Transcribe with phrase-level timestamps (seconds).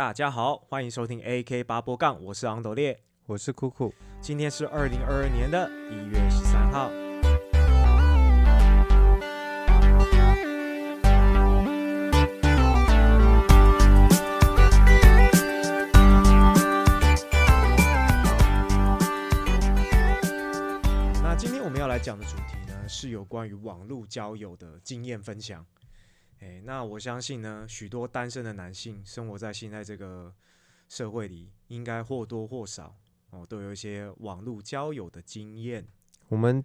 [0.00, 3.92] 大家好，欢迎收听 AK 八波杠，我是昂斗烈，我是酷酷。
[4.18, 6.90] 今天是二零二二年的一月十三号。
[21.22, 25.62] 那今天我们要来讲的主题呢，是有关于网络交友的经验分享。
[26.40, 30.34] 诶，那我相信呢，许多单身的男性生活在现在这个
[30.88, 32.96] 社会里，应该或多或少
[33.28, 35.86] 哦，都有一些网络交友的经验。
[36.28, 36.64] 我们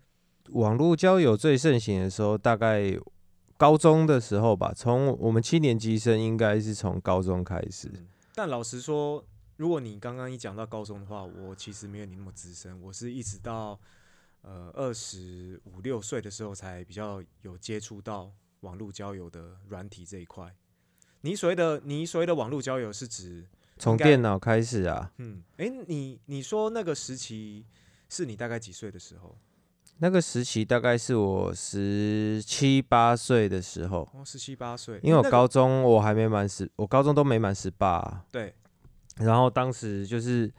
[0.52, 2.98] 网络交友最盛行的时候，大概
[3.58, 4.72] 高中的时候吧。
[4.74, 7.92] 从我们七年级生，应该是从高中开始。
[8.34, 9.26] 但老实说，
[9.58, 13.78] 如果你刚刚一讲到高中的话，我其实没有你那么资深，我是一直到
[14.42, 18.32] 呃二十五六岁的时候，才比较有接触到。
[18.62, 20.54] 网络交友的软体这一块，
[21.22, 23.46] 你所谓的你所谓的网络交友是指
[23.78, 25.12] 从电脑开始啊？
[25.18, 27.66] 嗯，诶，你你说那个时期
[28.10, 29.38] 是你大概几岁的时候？
[30.00, 34.08] 那个时期大概是我十七八岁的时候。
[34.14, 38.26] 哦，十七八岁，因为我高中我还没满十，我高中都没满十八。
[38.32, 38.54] 对，
[39.18, 40.52] 然后当时就是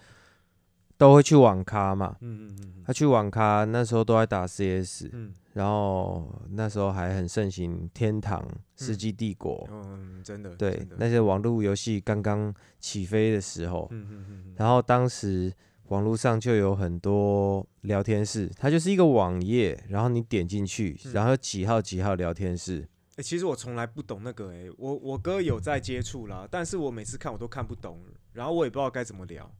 [0.97, 2.17] 都会去网咖嘛。
[2.21, 2.83] 嗯嗯嗯。
[2.87, 5.09] 他去网咖那时候都在打 CS。
[5.13, 5.33] 嗯。
[5.55, 15.51] 然后那时候还很盛行天堂、世纪帝国，嗯，真的，对那些网络游戏刚刚起飞的时候，嗯嗯嗯，然后当时
[15.89, 22.87] 网络上就有很多聊天室，它就是一个网页，然后你点进去，然后几号几号聊天室。
[23.17, 27.99] 哎，其实我从来不懂那个，哎，我我哥有在接触啦，但是我每次看我都看不懂，
[28.35, 29.51] 然后我也不知道该怎么聊。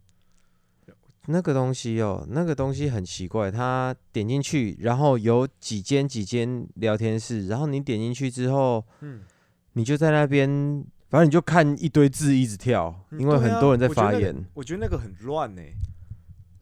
[1.29, 9.23] 那个东西哦，那个东西很奇怪，它点进去，然后有几间几间聊天室，然后你点进去之后，嗯，
[9.73, 10.49] 你就在那边，
[11.11, 14.45] 反正你就看一堆字一直跳，因为很多人在发言。
[14.55, 15.63] 我觉得那个很乱呢。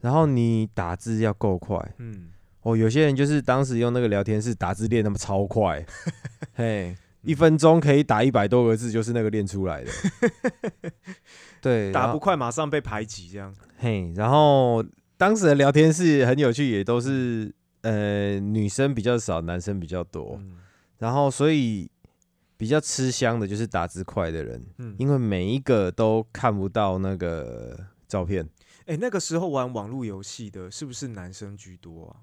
[0.01, 2.29] 然后你打字要够快，嗯，
[2.61, 5.83] 哦，有些人就是当时用那个聊天室打字练那么超快，
[6.53, 9.91] 嘿，一分钟可以打一百多个字，就是那个练出来的。
[11.65, 13.51] 对，打不快马上被排挤这样。
[13.79, 14.85] 嘿，然后
[15.17, 20.39] 当时的聊天室很有趣，也都是呃女生比较少，男生比较多。
[20.99, 21.89] 然后所以
[22.55, 27.75] 比较吃香的就是打字快的人，嗯，因为每一个都看不到那个
[28.07, 28.47] 照片。
[28.85, 32.21] 哎，那个时候玩网络游戏的是不是男生居多啊？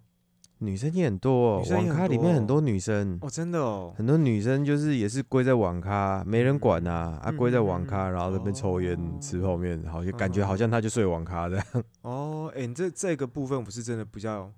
[0.63, 3.19] 女生也很多，网咖里面很多女生。
[3.21, 11.67] 哦，真的哦，很多女生就是也是归在网咖，没人管呐，啊，归在网咖，然后那边抽烟吃泡面，好像感觉好像她就睡网咖这样。
[12.03, 14.53] 哦，哎，这这个部分我是真的比较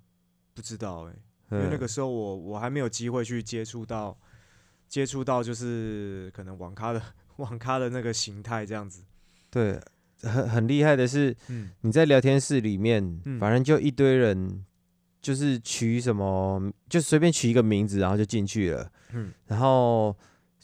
[0.53, 1.15] 不知道哎，
[1.53, 4.15] 因为那个时候我我还没有机会去接触到
[4.87, 7.01] 接触到就是可能网咖的
[7.37, 9.03] 网咖的那个形态这样子。
[9.51, 9.81] 对，
[10.21, 11.35] 很很厉害的是，
[11.81, 14.65] 你在聊天室里面，反正就一堆人。
[15.25, 18.87] 就是取什么，就随便取一个名字，然后就进去了。
[19.15, 20.15] 嗯，然后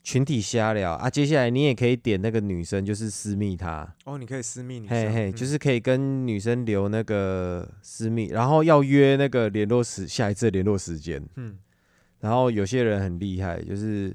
[0.02, 1.08] 群体瞎聊啊。
[1.08, 3.90] 接下来你也可以点那个女生，就是私密她。
[4.04, 4.94] 哦，你可以私密女生。
[4.94, 11.26] 嘿嘿，就是可以跟女生留那个私密，然后要约那个联络时下一次联络时间。
[11.36, 11.56] 嗯，
[12.20, 14.14] 然后有些人很厉害，就是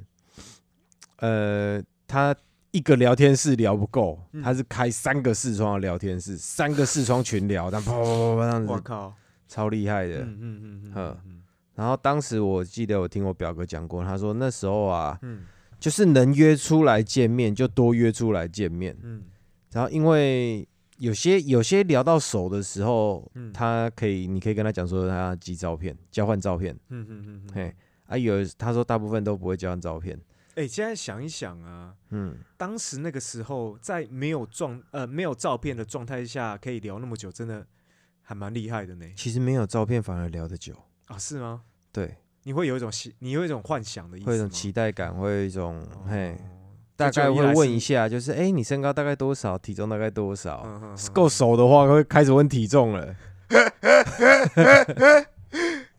[1.18, 2.36] 呃，他
[2.70, 8.72] 一个聊天室聊不够，他是开三个视窗的聊天室，三个视窗群聊，但啪啪啪这样子。
[8.72, 9.16] 我靠！
[9.48, 10.94] 超厉害的，嗯嗯嗯
[11.26, 11.42] 嗯，
[11.76, 15.44] 然后当时我记得我听我表哥讲过，他说那时候啊，嗯，
[15.80, 19.24] 就是能约出来见面就多约出来见面，嗯，
[19.72, 20.68] 然后因为
[20.98, 27.76] 有些有些聊到手的时候，嗯，他可以，你可以跟他讲说他寄照片，交换照片，嗯嗯嗯，嘿，
[28.08, 30.20] 啊有他说大部分都不会交换照片，
[30.56, 37.68] 哎，现在想一想啊，嗯，当时那个时候在没有状呃没有照片的状态下可以聊那么久，真的。
[38.26, 39.06] 还蛮厉害的呢。
[39.16, 40.74] 其实没有照片反而聊得久
[41.08, 41.18] 啊？
[41.18, 41.62] 是吗？
[41.94, 46.36] 对，你会有一种你有一种幻想的意思，会有一种期待感，会有一种嘿，
[46.96, 49.58] 大概会问一下，就是哎，你身高大概多少？
[49.58, 50.68] 体重大概多少？
[51.14, 53.16] 够熟的话会开始问体重了。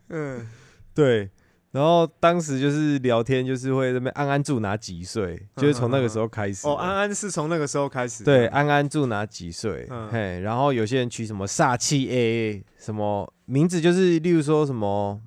[0.08, 0.46] 嗯，
[0.92, 1.30] 对。
[1.76, 6.66] 然后当时就是聊天，就是会那边安安住哪几岁，就是从那个时候开始。
[6.66, 8.24] 哦，安安是从那个时候开始。
[8.24, 9.86] 对，安安住哪几岁？
[10.10, 15.20] 嘿，然后有些人取什么煞气 A，什么名字，就是例如说什么，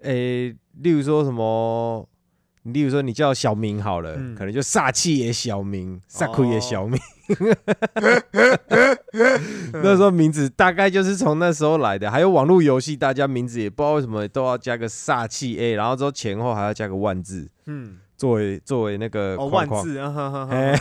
[0.00, 2.08] 诶，例如说什么。
[2.64, 6.98] 例如说，你叫小明好了，可能就煞气也小明，煞亏也小明。
[9.72, 12.10] 那时候名字大概就是从那时候来的。
[12.10, 17.48] 还有网络游戏，大家名字也不知道为什么都要加个煞气 A，然后之后前后还要加个万字。
[17.66, 19.98] 嗯，作为作为那个哦万字，
[20.50, 20.78] 哎，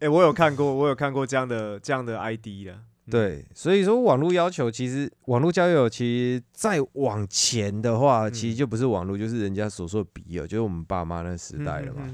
[0.00, 2.74] 哎， 我有看过，我有看过这样的这样的 ID 的。
[3.10, 12.10] 对，所以说网络要求，其实网络交友，其实再往前的话，其实就不是网络，就是人家所说的笔友，就是我们爸妈那时代了嘛。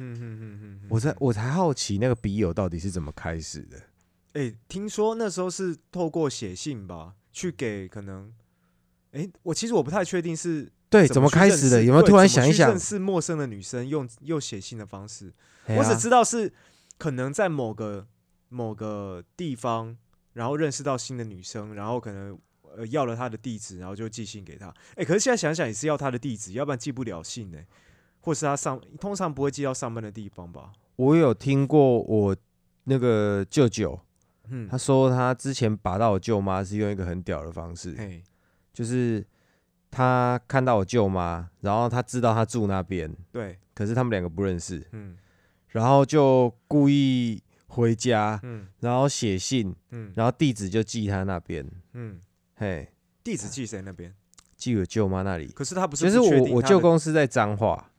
[0.88, 3.80] 我在我才好奇，那个笔友到底是怎么开始的？
[4.32, 8.32] 哎，听说那时候是透过写信吧，去给可能，
[9.12, 15.32] 哎，我其实我不太确定是对怎么开始的，有没有突然想一想，是陌生的女生用用写信的方式，
[15.68, 16.52] 我只知道是
[16.98, 18.08] 可能在某个
[18.48, 19.96] 某个地方。
[20.32, 22.38] 然后认识到新的女生，然后可能
[22.76, 24.72] 呃要了她的地址，然后就寄信给她。
[24.94, 27.58] 哎，可是现在想想也是要她的地址，要不然寄不了信呢。
[28.20, 30.72] 或是她上通常不会寄到上班的地方吧？
[30.96, 32.36] 我有听过我
[32.84, 33.98] 那个舅舅，
[34.48, 37.96] 嗯，他说他之前拔到我舅妈是用一个很屌的方式，
[38.72, 39.26] 就是
[39.90, 45.16] 他看到我舅妈，然后他知道他住那边，对，可是他们两个不认识，嗯，
[45.68, 47.42] 然后就故意。
[47.70, 51.64] 回家，嗯，然后写信，嗯，然后地址就寄他那边，
[51.94, 52.18] 嗯，
[52.56, 52.88] 嘿，
[53.22, 54.12] 地址寄谁那边？
[54.56, 55.46] 寄我舅妈那里。
[55.52, 57.90] 可是他不是，其实我我舅公是在彰化，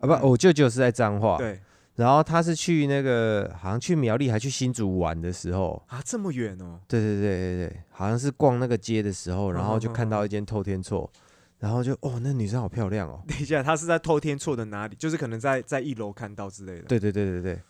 [0.00, 1.60] 啊不，我舅舅是在彰化，对。
[1.94, 6.78] 然后他是去那个，好像去苗栗还去新竹玩的时候啊，这么远哦。
[6.86, 11.10] 对对对对对，好像是逛那个街的时候，然后就看到一间透天厝，
[11.58, 13.20] 然后就哦，那女生好漂亮哦。
[13.26, 14.94] 等一下，他是在透天厝的哪里？
[14.94, 16.82] 就是可能在在一楼看到之类的。
[16.82, 17.60] 对对对对对。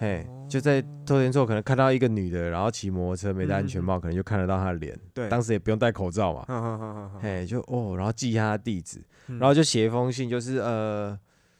[0.00, 4.96] 嘿，就在偷天之后，可能看到一个女的，然后骑摩托车没戴安全帽，可能就看得到她的脸。
[5.12, 7.10] 对，当时也不用戴口罩嘛。
[7.20, 11.18] 嘿，就哦，然后记下她地址，然后就写一封信，就是呃，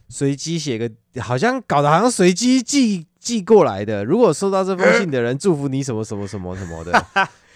[0.08, 4.04] 随机写个，好像搞得好像随机寄寄过来的。
[4.04, 6.92] 如果收到这封信的人， 祝福你什么什么什么什么的。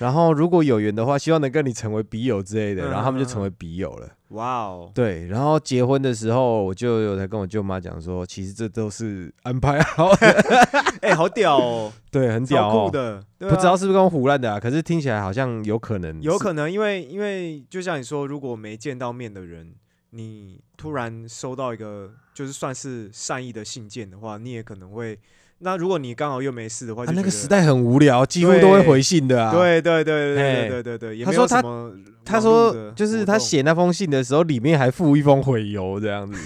[0.02, 4.08] 然后如果有缘的话，希望能跟你成为笔友之类的，然后他们就成为笔友了。
[4.30, 10.26] 哇哦，对，然后结婚的时候，我就有在跟我舅妈讲说，其实这都是安排好的。
[11.02, 11.92] 哎，好屌哦！
[12.10, 12.90] 对，很屌哦。
[12.90, 14.58] 的，不知道是不是跟我胡乱的啊？
[14.58, 19.72] 可是听起来好像有可能，有可能，因为因为就像你说，如果没见到面的人，
[20.10, 25.16] 你突然收到一个就是算是善意的信件的话，你也可能会。
[25.64, 29.52] 那如果你刚好又没事的话，那个时代很无聊，几乎都会回信的啊。
[29.52, 31.62] 对对对对对对对，他说他
[32.24, 36.36] 他说就是他写那封信的时候，里面还附一封回邮这样子，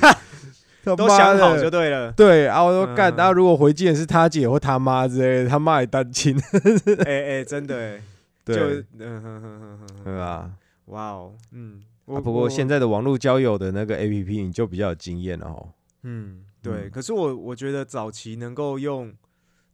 [0.97, 2.13] 都想好就对了。
[2.13, 6.39] 对啊，我说干，然后如果回信的是他姐或他妈之类，他妈也单亲。
[7.07, 8.01] 哎哎，真的哎，
[8.45, 10.51] 对，嗯哼哼哼哼，对吧？
[10.87, 15.69] 哇哦，嗯，不过现在的网络交友的那个 A P P，你就比较有经验了哦。
[16.03, 16.43] 嗯。
[16.67, 19.15] 对，可是我我觉得早期能够用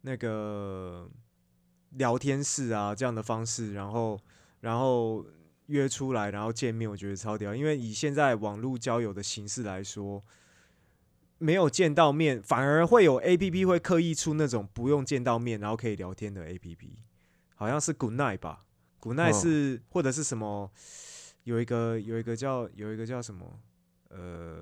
[0.01, 1.09] 那个
[1.91, 4.19] 聊天室啊这样的方式，然后
[4.61, 5.25] 然后
[5.65, 7.55] 约出来，然后见面，我觉得超屌。
[7.55, 10.23] 因为以现在网络交友的形式来说，
[11.39, 16.99] 没有见到面，反而会有 A P P 会刻意出那种不用见到面，然后可以聊天的 A P P，
[17.55, 18.65] 好像是 Good Night 吧
[18.99, 20.71] ？Good Night 是或者是什么？
[21.43, 23.59] 有一个有一个叫有一个叫什么？
[24.15, 24.61] 呃，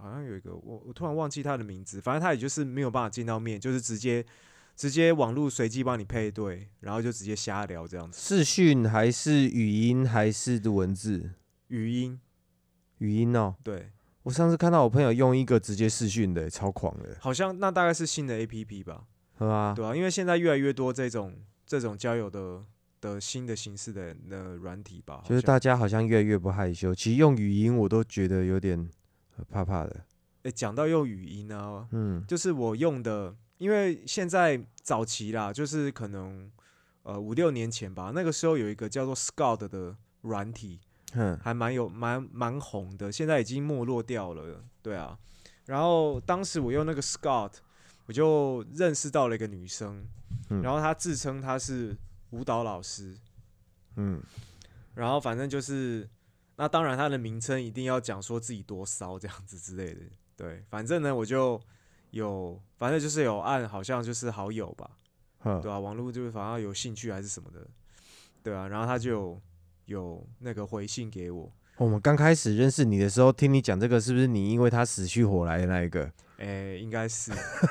[0.00, 4.24] 好像有一个我我突然忘记他的名字，反正他也就是没有办法见到面，就是直接
[4.76, 8.20] 直接网络随机帮你配对，然后就直接瞎聊这样子。
[8.20, 11.32] 视讯还是语音还是文字？
[11.68, 12.20] 语音，
[12.98, 13.56] 语音哦。
[13.64, 13.90] 对，
[14.22, 17.16] 我上次看到我朋友用一个直接视讯的，超狂的。
[17.20, 19.04] 好像那大概是新的 A P P 吧？
[19.38, 19.74] 是吧？
[19.74, 21.34] 对啊，因为现在越来越多这种
[21.66, 22.64] 这种交友的。
[23.04, 26.94] 的新的形式的那软体吧，就是大家好像越来越不害羞。
[26.94, 28.88] 其实用语音我都觉得有点
[29.50, 30.06] 怕怕的。
[30.44, 36.50] 哎，讲到用语音呢，嗯，就是我用的，因为现在早期啦，就是可能
[37.02, 40.80] 呃五六年前吧，那个时候有一个叫做 Scout 的软体，
[41.12, 44.64] 嗯，还蛮有蛮蛮红的，现在已经没落掉了。
[44.80, 45.18] 对啊，
[45.66, 47.52] 然后当时我用那个 Scout，
[48.06, 50.06] 我就认识到了一个女生，
[50.62, 51.94] 然后她自称她是。
[52.34, 53.16] 舞蹈老师，
[53.94, 54.20] 嗯，
[54.94, 56.08] 然后反正就是，
[56.56, 60.00] 那当然他的名称一定要讲说自己多骚这样子之类的，
[60.36, 61.60] 对，反正呢我就
[62.10, 64.90] 有，反正就是有按好像就是好友吧，
[65.62, 67.64] 对啊，网络就是反正有兴趣还是什么的，
[68.42, 69.40] 对啊，然后他就
[69.84, 71.52] 有那个回信给我。
[71.76, 76.10] 我们刚开始认识你的时候，听你讲这个，是不是你因为他死去活来的那一个？
[76.38, 77.32] 哎，应该是。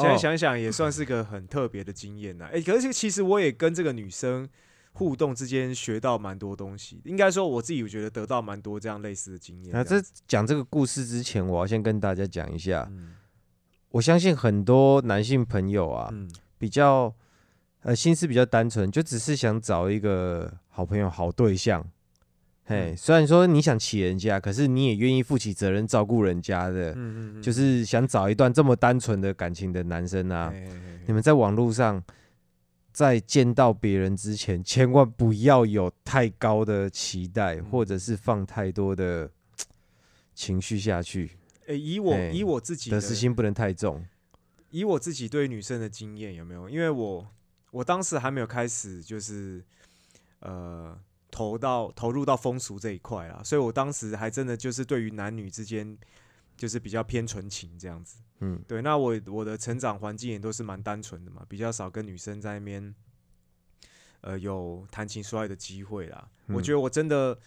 [0.00, 2.48] 现在想想也算是个很特别的经验呐。
[2.52, 4.48] 哎，可是其实我也跟这个女生
[4.92, 7.00] 互动之间学到蛮多东西。
[7.04, 9.72] 应该说我自己我觉得得到蛮多这样类似的经验。
[9.72, 12.90] 那在讲这个故事之前，我要先跟大家讲一下。
[13.90, 16.12] 我相信很多男性朋友啊，
[16.58, 17.14] 比较
[17.82, 21.86] 呃心思比较单纯，就只是想找一个好朋友、好对象。
[22.68, 30.52] 嘿，虽然说你想骑人家，可是你也愿意负起责任照顾人家的，嗯嗯，就是想找一段这么单纯的感情的男生啊。
[31.06, 32.04] 你们在网络上
[32.92, 39.30] 在见到别人之前，千万不要有太高的期待，或者是放太多的
[40.34, 41.30] 情绪下去。
[41.68, 44.04] 诶，以我以我自己的私心不能太重。
[44.68, 46.68] 以我自己对女生的经验有没有？
[46.68, 47.26] 因为我
[47.70, 49.64] 我当时还没有开始，就是
[50.40, 50.94] 呃。
[51.30, 55.96] 投到投入到风俗这一块啊，所以我当时还真的就是对于男女之间
[56.56, 58.82] 就是比较偏纯情这样子，嗯，对。
[58.82, 62.94] 那我我的成长环境也都是蛮单纯的嘛，比较少跟女生在那边
[64.22, 66.28] 呃有谈情说爱的机会啦。
[66.48, 67.38] 我觉得我真的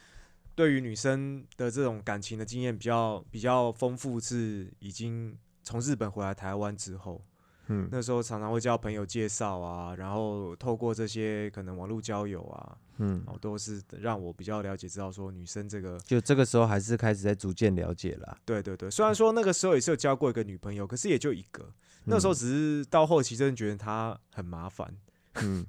[0.55, 7.21] 对于女生的这种感情的经验比较比较丰富，是已经从日本回来台湾之后。
[7.67, 18.37] 嗯，那时候常常会叫朋友介绍啊，然后透过这些可能网络交友啊，嗯，哦，都是让我比较了解，知道说女生这个，就这个时候还是开始在逐渐了解了。
[18.45, 21.67] 对对对，虽然说那个时候也是有交过一个女朋友，可是也就一个。
[22.03, 24.95] 那时候只是到后期真的觉得她很麻烦。
[25.41, 25.65] 嗯，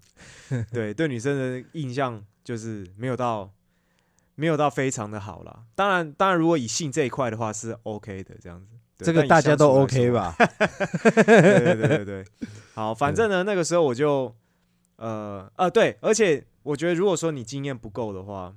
[0.70, 3.50] 对 对，女生的印象就是没有到
[4.34, 5.64] 没有到非常的好了。
[5.74, 8.66] 当然当然，如果以性这一块的话是 OK 的这样子。
[8.98, 10.36] 这个大家都 OK 吧？
[11.26, 12.24] 对对对对，
[12.74, 14.32] 好， 反正呢，那个时候我就，
[14.96, 18.54] 呃呃，对，而且我觉得，如果说你经验不够的话，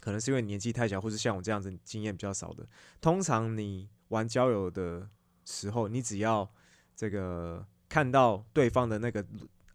[0.00, 2.66] 可能是因为年纪太小，或是像我这样子经验比较少的。
[3.00, 5.08] 通常你玩交友的
[5.44, 6.48] 时候，你只要
[6.94, 9.24] 这个看到对方的那个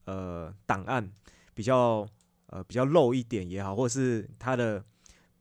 [0.06, 1.12] 呃档案
[1.54, 2.08] 比较
[2.48, 4.84] 呃比较露一点也好，或者是他的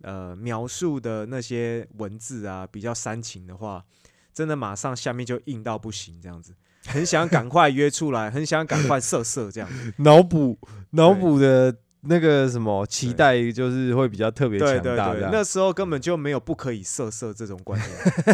[0.02, 3.85] 呃描述的那些文字啊比较煽情的话。
[4.33, 6.55] 真的马上下面就硬到不行，这样子，
[6.87, 10.57] 很想赶快约出来，很想赶快 色色这样子， 脑补
[10.90, 15.14] 脑补的那个什么期待，就是会比较特别强大。
[15.30, 17.80] 那时候根本就没有不可以色色这种观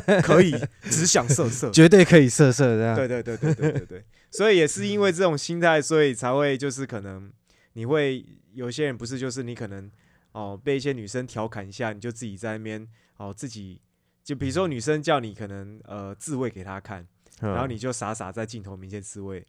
[0.06, 2.94] 念， 可以只想色色，绝对可以色色这样。
[2.94, 7.30] 对对对对对对对，所以也是因为这种心态，所以才会就是可能
[7.72, 9.90] 你会有些人不是就是你可能
[10.32, 13.80] 哦被一些女生调侃一下，你就自己在那边哦自己。
[14.22, 17.06] 就比如说女生叫你可能呃自慰给她看，
[17.40, 19.46] 然后你就傻傻在镜头面前自慰，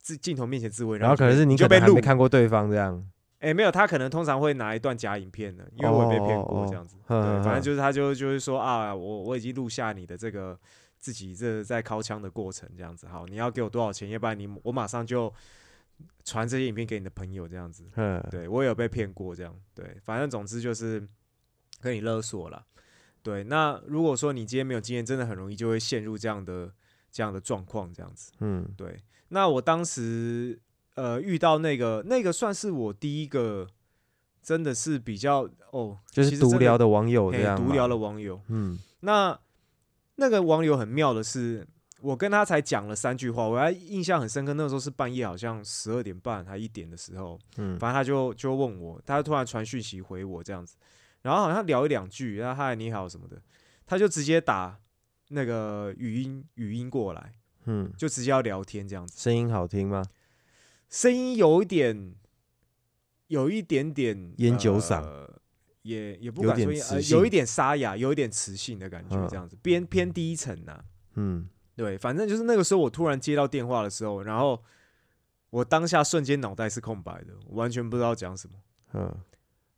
[0.00, 3.04] 自镜头面前自慰，然后可能是你就被录看过对方这样，
[3.40, 10.58] 哎没有，他可能通常会拿一段假影片的，因为我被骗过这样子，对，反正就是他就就是说啊，我我已经录下你的这个
[10.98, 15.32] 自己这在掏枪的过程这样子，好，你要给我多少钱，要不然你我马上就
[16.24, 17.84] 传这些影片给你的朋友这样子，
[18.30, 21.06] 对我有被骗过这样，对，反正总之就是
[21.80, 22.64] 跟你勒索了。
[23.22, 26.72] 对，那如果说你今天没有经验，真的很容易就会陷入这样的
[27.10, 28.32] 这样的状况，这样子。
[28.40, 28.98] 嗯，对。
[29.28, 30.58] 那我当时
[31.00, 33.66] 呃遇到那个那个算是我第一个
[34.42, 37.56] 真的是比较哦，就是独聊的网友这样。
[37.56, 38.78] 独聊的网友，嗯。
[39.00, 39.38] 那
[40.16, 41.66] 那个网友很妙的是，
[42.02, 44.52] 我跟他才讲了三句话，我还印象很深刻。
[44.52, 50.76] 那时候是半夜，好像十二点半还一点的时候，嗯，反正他就就问我，他突然传讯息回我这样子。
[51.22, 53.40] 然后好像聊一两句，然后嗨你好什么的，
[53.86, 54.78] 他就直接打
[55.28, 57.32] 那个语音语音过来，
[57.64, 59.18] 嗯，就直接要聊天这样子。
[59.18, 60.02] 声音好听吗？
[60.90, 62.14] 声音有一点，
[63.28, 65.02] 有一点点烟酒嗓，
[65.82, 70.84] 也也不敢说，呃，有一点沙哑，有一点磁性的感觉，这样子偏偏低沉呐。
[71.14, 74.60] 嗯，对，反正就是那个时候我突然接到电话的时候，然后
[75.50, 78.54] 我当下瞬间脑袋是空白的，完全不知道讲什么。
[78.94, 79.16] 嗯。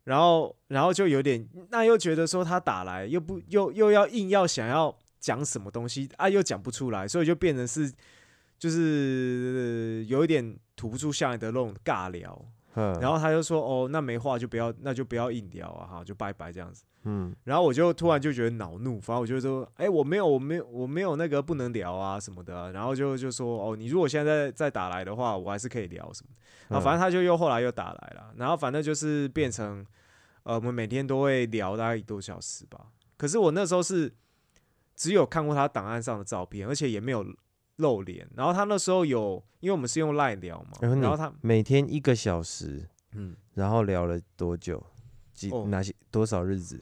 [0.05, 7.89] 然后，然后就有点，那又觉得说他打来又不又又要硬要想要讲什么东西啊，又讲不出来，所以就变成是
[8.63, 12.45] 就是有一点吐不出下来的那种尬聊。
[12.73, 17.35] 然后他就说：“哦，那没话就不要，那就不要硬聊啊，哈，就拜拜这样子。”嗯。
[17.43, 26.33] 然后我就突然就觉得恼怒，反正我就说：“哎，我没有，我没有，我没有那个不能聊啊什么的。”然后就就说：“哦，你如果现在再打来的话，我还是可以聊什么。”
[26.69, 29.85] 然后反正他就又后来又打来了，然后反正就是变成
[30.43, 32.87] 呃，我们每天都会聊大概一多小时吧。
[33.17, 34.11] 可是我那时候是
[34.95, 37.23] 只有看过他档案上的照片，而且也没有。
[37.77, 44.83] 露脸，然后他那时候有，因为我们是用赖聊嘛，然后他每天一个小时，嗯，然后聊了多久？
[45.33, 46.79] 几哪些多少日子？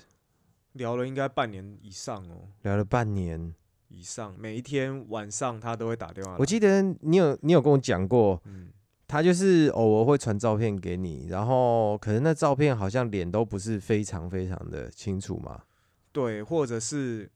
[0.74, 3.54] 聊了应该半年以上哦，聊了半年
[3.88, 6.36] 以上，每一天晚上他都会打电话。
[6.38, 8.70] 我记得你有你有跟我讲过，嗯，
[9.08, 15.64] 他就是偶尔会传照片给你，然后可能那照片好像脸都不是非常非常的清楚嘛，
[16.12, 17.32] 对，或者是。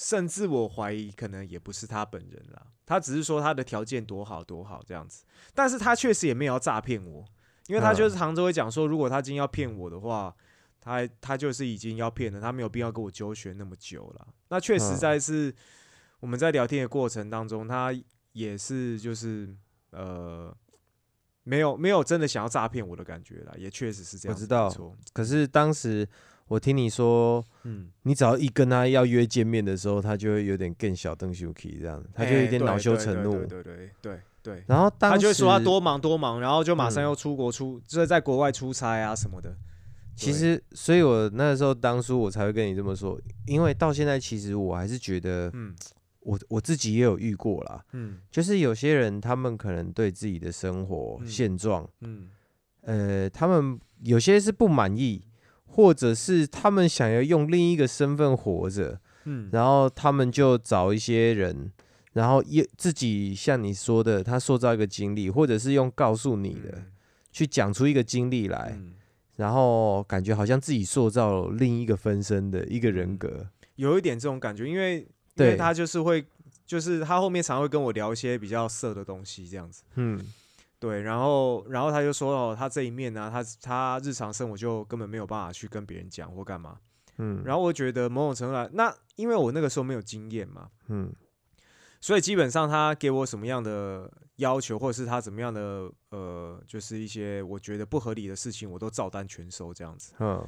[0.00, 7.22] 甚至我怀疑，可能也不是他本人啦，他只是说他的条件多好多好这样子，但是他确实也没有要诈骗我，
[7.66, 10.34] 因为他就是常州会讲说，如果他今天要骗我的话，
[10.80, 14.26] 他他就是已经要骗了，他没有必要跟我纠旋那么久了。
[14.48, 15.54] 那确实在是
[16.20, 17.92] 我们在聊天的过程当中，他
[18.32, 19.54] 也是就是
[19.90, 20.50] 呃
[21.42, 24.34] 没有没有真的想要诈骗我的感觉啦，也确实是这样。
[24.34, 24.72] 我知道，
[25.12, 26.08] 可是当时
[26.50, 34.64] 我听你说，嗯，你只要一跟他要约见面的时候，他就会有点更小邓秀 K 这样，他就有点恼羞成怒，对对对对。
[34.66, 39.56] 然后他就说他多忙多忙，然后就马上要出国出，就是在国外出差啊什么的。
[40.16, 43.16] 其实，所以我那时候当初我才会跟你这么说，
[43.46, 45.72] 因为到现在其实我还是觉得，嗯，
[46.18, 52.28] 我我自己也有遇过啦，嗯，就是有些人他们可能对自己的生活现状，嗯，
[52.80, 55.22] 呃，他们有些是不满意，
[55.70, 61.72] 或者是他们想要用另一个身份活着，嗯，然后他们就找一些人，
[62.12, 66.82] 然后也自己像你说的，他塑造一个经历，或者是用告诉你的
[67.32, 68.78] 去讲出一个经历来。
[69.36, 73.46] 然后感觉好像自己塑造另一个分身的一个人格，
[73.76, 74.98] 有一点这种感觉，因为
[75.36, 76.22] 因为他就是会，
[76.66, 80.20] 就是他后面常会跟我聊一些比较色的东西，这样子，嗯，
[80.80, 86.80] 对，然后然后他就说哦，他这一面呢，他他日常生活就根本没有办法去跟别人讲或干嘛，
[87.18, 91.12] 嗯，然后我觉得某种程度来，那因为我那个时候没有经验嘛，嗯。
[92.02, 100.14] 所以基本上他给我什么样的要求，或者是他怎么样的呃，就是一些我觉得不合理的事情，我都照单全收这样子。
[100.18, 100.42] 嗯，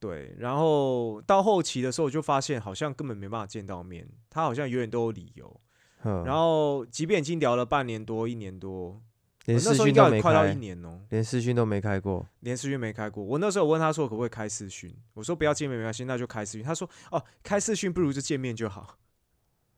[0.00, 0.34] 对。
[0.38, 5.60] 然后到后期的时候，我就发现好像根本没办法见到面，他好像永远都有理由。
[6.04, 6.24] 嗯。
[6.24, 8.98] 然后即便已经聊了半年多、一年多，
[9.46, 13.22] 连视讯都没快到一年哦，连视讯都没开过，连视讯没开过。
[13.22, 16.62] 我那时候我问他说可不可以开视讯，我说不要见面没关系，那就开视讯。
[16.62, 18.96] 他说哦，开视讯不如就见面就好。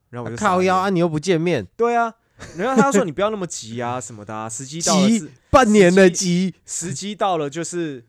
[0.09, 1.67] 然后我就靠腰啊，你又不见面。
[1.75, 2.13] 对啊，
[2.55, 5.09] 然后他说你不要那么急啊，什么的，时机到了，
[5.49, 8.01] 半年的急，时机到了就是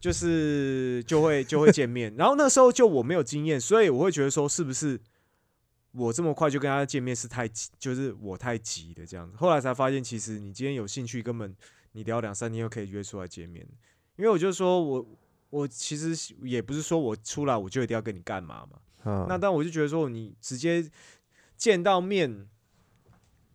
[0.00, 2.14] 就是就会就会见面。
[2.16, 4.98] 然后那时候就我没有经验，所以我会觉得说是不是
[5.94, 9.36] 我这么快就跟他见面是太急，就是我太急的这样子。
[9.36, 11.54] 后来才发现，其实你今天有兴趣，根本
[11.92, 13.66] 你聊两三天就可以约出来见面。
[14.16, 15.18] 因为我就说我
[15.50, 19.26] 我其实也不是说我出来我就一定要跟你干嘛嘛。
[19.28, 20.90] 那但我就觉得说你直接。
[21.56, 22.48] 见到面，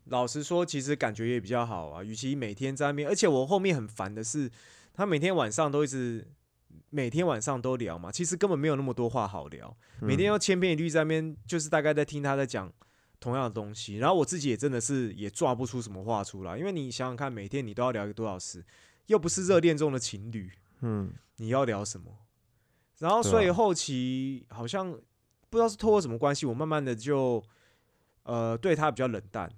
[0.05, 2.01] 老实说，其实感觉也比较好啊。
[2.01, 4.49] 与其每天在面，而且我后面很烦的是，
[4.93, 6.25] 他每天晚上都一直，
[6.89, 9.75] 每天晚上都聊嘛，其实根本没有那么多话好聊。
[9.99, 12.71] 每天要千篇一律在那边，就是大概在听他在讲
[13.19, 13.97] 同样的东西。
[13.97, 18.65] 然后我自己也真的是也抓不出什么话出来，因为你想想看，每天你都要聊一个多小时，
[19.08, 20.51] 又不是热恋中的情侣，
[20.82, 22.12] 嗯，你要聊什么？
[22.99, 24.91] 然后所以后期好像
[25.49, 27.43] 不知道是透过什么关系，我慢慢的就。
[28.23, 29.51] 呃，对他比较冷淡，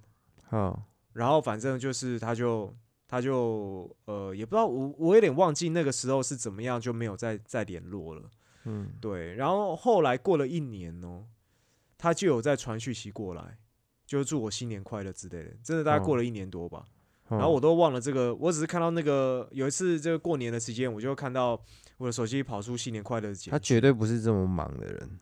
[0.46, 2.74] 好，然后反正就是他就
[3.12, 8.22] 他就呃，也不知道我我有点忘记那个时候是怎么样，就没有再再联络了，
[8.64, 11.26] 嗯，对，然后后来过了一年哦，
[11.98, 13.58] 他就有在传讯息过来，
[14.06, 16.86] 就祝我新年快乐之类的，真的大概过了一年多吧，
[17.28, 21.62] 然后我都忘了这个，我只是看到那个有一次这个过年的时间，我就看到
[21.98, 25.20] 我的手机跑出新年快乐的他绝对不是这么忙的人。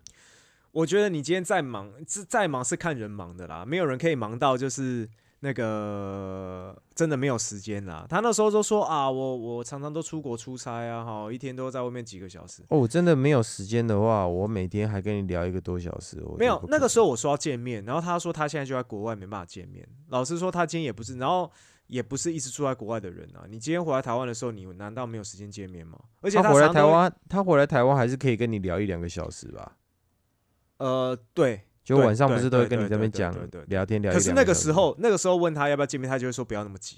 [0.71, 5.10] 我觉得你今天再忙，再再忙是看人忙的啦，没有人可以忙到就是
[5.41, 8.06] 那个真的没有时间啦。
[8.10, 12.62] 他那时候都说啊，我我常常都出国出差啊，哈，一天都在外面几个小时。
[12.69, 16.21] 哦，真的没有时间的话，我每天还跟你聊一个多小时。
[16.38, 19.88] 没有，那个时候我说要见面，然后他说他现在就在国外，没办法见面。
[20.10, 21.49] 老实说，他今天也不是，然后
[21.88, 23.45] 也不是一直住在国外的人啊。
[23.49, 25.97] 你今天回来台湾的时候，你难道没有时间见面吗？
[26.21, 29.78] 而且他回来台湾，他回来台湾还是可以跟你聊一两个小时吧。
[30.80, 33.35] 呃，对，就晚上不是都会跟你这边讲
[33.67, 34.13] 聊天聊。
[34.13, 36.97] 可是那个时候，那个时候问他要不要见面，他就会说不要那么急。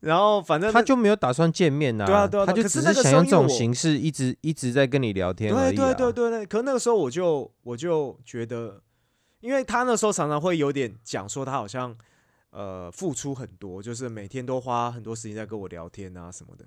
[0.00, 5.76] 然后反正他就没有打算见面呐，对啊对啊，他就只是想用这种形式一直一直在跟你聊天而已。
[5.76, 8.80] 对对对对，可是那个时候我就我就觉得，
[9.40, 11.94] 因为他那时候常常会有点讲说他好像
[12.48, 16.64] 呃付出很多，就是每天都花很多时间在跟我聊天啊什么的。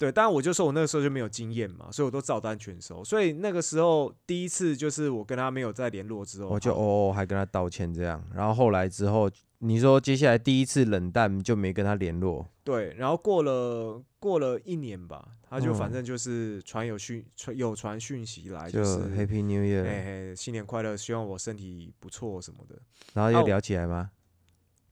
[0.00, 3.04] 对，当然我就说我那个时候就没有经验嘛，所以我都照单全收。
[3.04, 8.24] 所以那个时候第一次就是我跟他没有再联络之后，我就哦哦还跟他道歉这样。
[8.34, 12.48] 然后后来之后，你说接下来第一次冷淡就没跟他联络。
[12.64, 22.76] 对，然后过了过了一年吧，他就反正就是传有讯传有传讯息来，就是 Happy New Year，新年快乐，希望我身体不错什么的。
[23.12, 24.10] 然后又聊起来吗？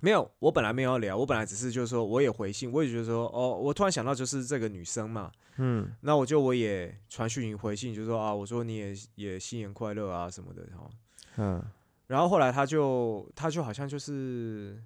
[0.00, 10.88] 没有，我本来没有要聊，我本来只是就是说，我也回信，我也觉得说，哦，我突然想到就是这个女生嘛，嗯，那我就我也传讯回信，就说啊，我说你也也新年快乐啊什么的，哈，
[11.38, 11.62] 嗯，
[12.06, 14.80] 然后后来他就他就好像就是，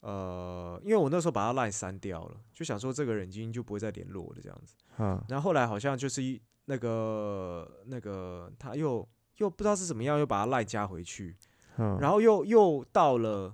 [0.00, 4.74] 呃，因为我那时候把他赖删掉了，就想说这个人已经就不会再联络了这样子。
[4.98, 11.36] 嗯，然后后来好像就是一那个那个他又又不知道是怎么样，又把他赖加回去。
[11.76, 13.52] 嗯，然后又又到了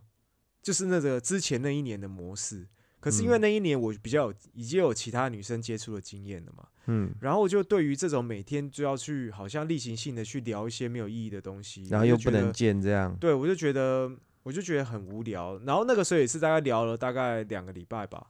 [0.63, 2.69] 就是那个之前那一年的模式。
[3.03, 15.59] 可是因为那一年我比较有已经有其他女生接触的经验了嘛，嗯，然后就对于这种每天就要去好像例行性的去聊一些没有意义的东西，然后又不能见这样，对我就觉得我就觉得很无聊。
[15.65, 18.27] 然后那个时候也是大概聊了大概两个礼拜吧，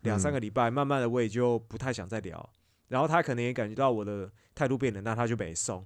[0.00, 2.50] 两三个礼拜，慢慢的我也就不太想再聊。
[2.88, 5.84] 然后他可能也感觉到我的态度变了，那他就没送，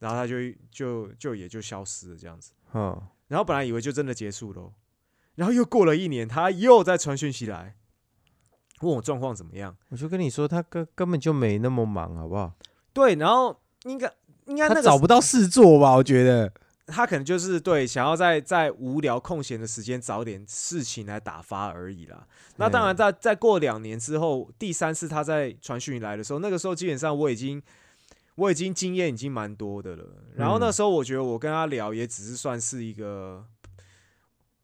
[0.00, 0.34] 然后他就
[0.72, 2.50] 就就也就消失了这样子。
[2.74, 4.72] 嗯，然后本来以为就真的结束了。
[5.38, 7.76] 然后又过了一年，他又在传讯息来，
[8.80, 9.76] 问我状况怎么样。
[9.88, 12.52] 我就跟你说，他根根本就没那么忙，好不好？
[12.92, 14.12] 对，然后应该
[14.46, 15.94] 应该他找不到事做吧？
[15.94, 16.52] 我觉得
[16.86, 22.26] 他可能就是对想要在在无聊空闲的时间找点事情来打发而已啦。
[22.56, 27.62] 那当然，在在过两年之后，第三次他在传讯来的时候，那个时候基本上我已经
[28.34, 30.04] 我已经经验已经蛮多的了。
[30.34, 33.46] 然后那时候我觉得我跟他聊也只是算是一个。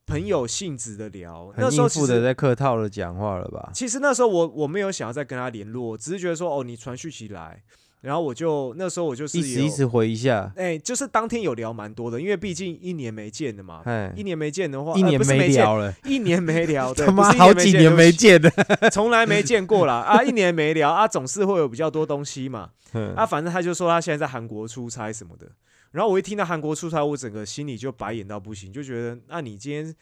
[0.07, 3.71] 朋友性质的聊，那时候其实在客套的讲话了吧？
[3.73, 7.63] 其实那时候我我没有想要再跟他联络，只是觉得说哦，你传讯息来，
[8.03, 13.83] 然后我就那时候我就是一时一时回一下，哎，就是当天有聊蛮多的，因为毕竟一年没见的嘛，
[14.15, 18.51] 一年没见的话，一年没聊了，一年没聊， 他妈好几年没见的，
[18.93, 19.95] 从来没见过啦。
[19.95, 22.71] 啊，一年没聊啊，总是会有比较多东西嘛，
[23.17, 25.47] 啊，反正他就说他现在在韩国出差什么的。
[25.95, 29.95] 然后我一听到韩国出差，我整个心里就白眼到不行，就觉得那你今天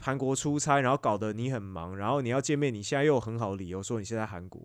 [0.00, 4.60] 韩国出差，然后搞得你很忙，然后你要见面，你现在又有很好的理由说你现在韩国，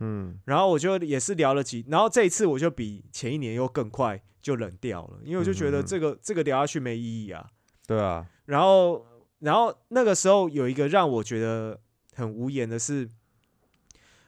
[0.00, 7.46] 嗯，然后我就也是聊了几，然后这一次我就比前一年又更快就冷掉了，因为我就觉得这个这个聊下去没意义啊，
[7.86, 9.04] 对啊，然后
[9.40, 11.78] 然后那个时候有一个让我觉得
[12.14, 13.10] 很无言的是，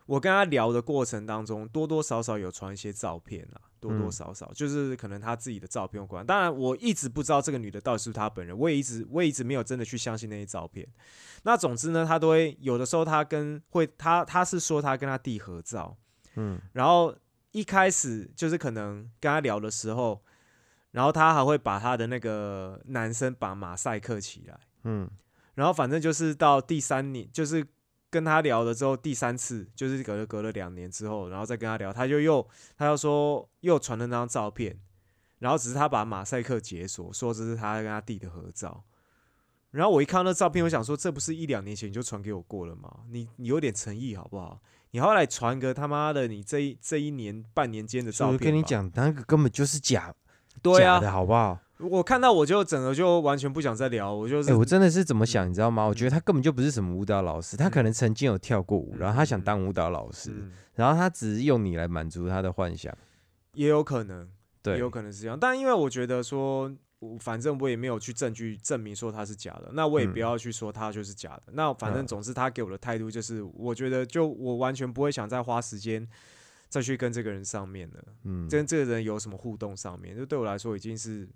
[0.05, 3.70] 我跟他聊的过程当中，多多少少有传一些照片啊。
[3.81, 10.87] 多多少少就是可能他自己的照片有关，当然我一直不知道这个女的到底是不是他本人，我也一直我也一直没有真的去相信那些照片。
[11.43, 15.97] 那总之呢，他都会有的时候他跟会他他是说他跟他弟合照，
[16.37, 17.17] 嗯，然后
[17.53, 20.23] 一开始就是可能跟他聊的时候，
[20.91, 25.11] 然后他还会把他的那个男生把马赛克起来，嗯，
[25.55, 27.67] 然后反正就是到第三年就是。
[28.11, 32.47] 跟他聊了之后，第三次就是隔了隔了两年之后，然后再跟他聊，他就又
[32.77, 34.79] 他又说又传了那张照片，
[35.39, 38.85] 然后只是他把马赛克解锁，说这是他跟他弟的合照。
[39.71, 42.91] 然后我一看那照片，我想说这不是一两年前你就传给我过了吗？
[43.09, 44.61] 你你有点诚意好不好？
[44.91, 50.13] 你后来传个他妈的你这一这一年半年间的照片，我跟你讲，那个根本就是假，
[50.77, 51.61] 假的好不好？
[51.83, 55.85] 我看到我就整个就完全不想再聊，我就哎，我真的是怎么想，你知道吗？
[55.85, 60.31] 我觉得他根本就不是什么舞蹈老师，他可能曾经有跳过舞，然后他想当舞蹈老师，
[60.75, 62.95] 然后他只是用你来满足他的幻想，
[63.55, 64.29] 也有可能，
[64.63, 65.39] 对，有可能是这样。
[65.39, 71.45] 但因为我觉得说，我反正我也没有去证据证明说他是假的，那我也不要去说他就是假的。
[71.53, 76.07] 那反正总之他给我的态度就是，我觉得就我完全不会想再花时间
[76.69, 81.29] 再去跟这个人上面了，嗯，跟这个人有什么互动上面，就对我来说已经是。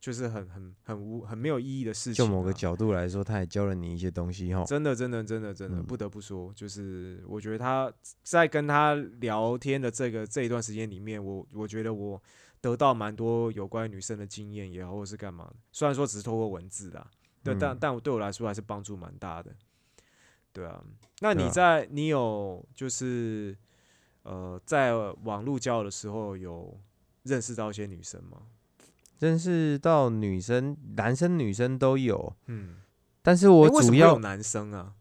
[0.00, 2.24] 就是很很很无很没有意义的事情。
[2.24, 4.64] 就某个角度来说，他也教了你一些东西哈。
[4.64, 12.20] 真的，真的，真的，真的，不得不说，就是我觉得他在跟他聊天的这个这一段时间里面，我我觉得我
[12.60, 15.56] 得到蛮多有关女生的经验也好，或是干嘛的。
[15.72, 17.10] 虽然说只是透过文字啦，
[17.42, 19.54] 对，但但我对我来说还是帮助蛮大的。
[20.52, 20.82] 对啊，
[21.20, 23.56] 那你在你有就是
[24.22, 26.80] 呃，在网络交友的时候有
[27.22, 28.42] 认识到一些女生吗？
[29.18, 32.76] 认识到女生、男生、女生都有，嗯，
[33.20, 34.92] 但是我主要男生啊，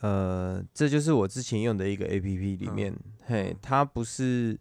[0.00, 2.92] 呃，这就是我之前用的一个 A P P 里面，
[3.26, 4.58] 嘿，它不是，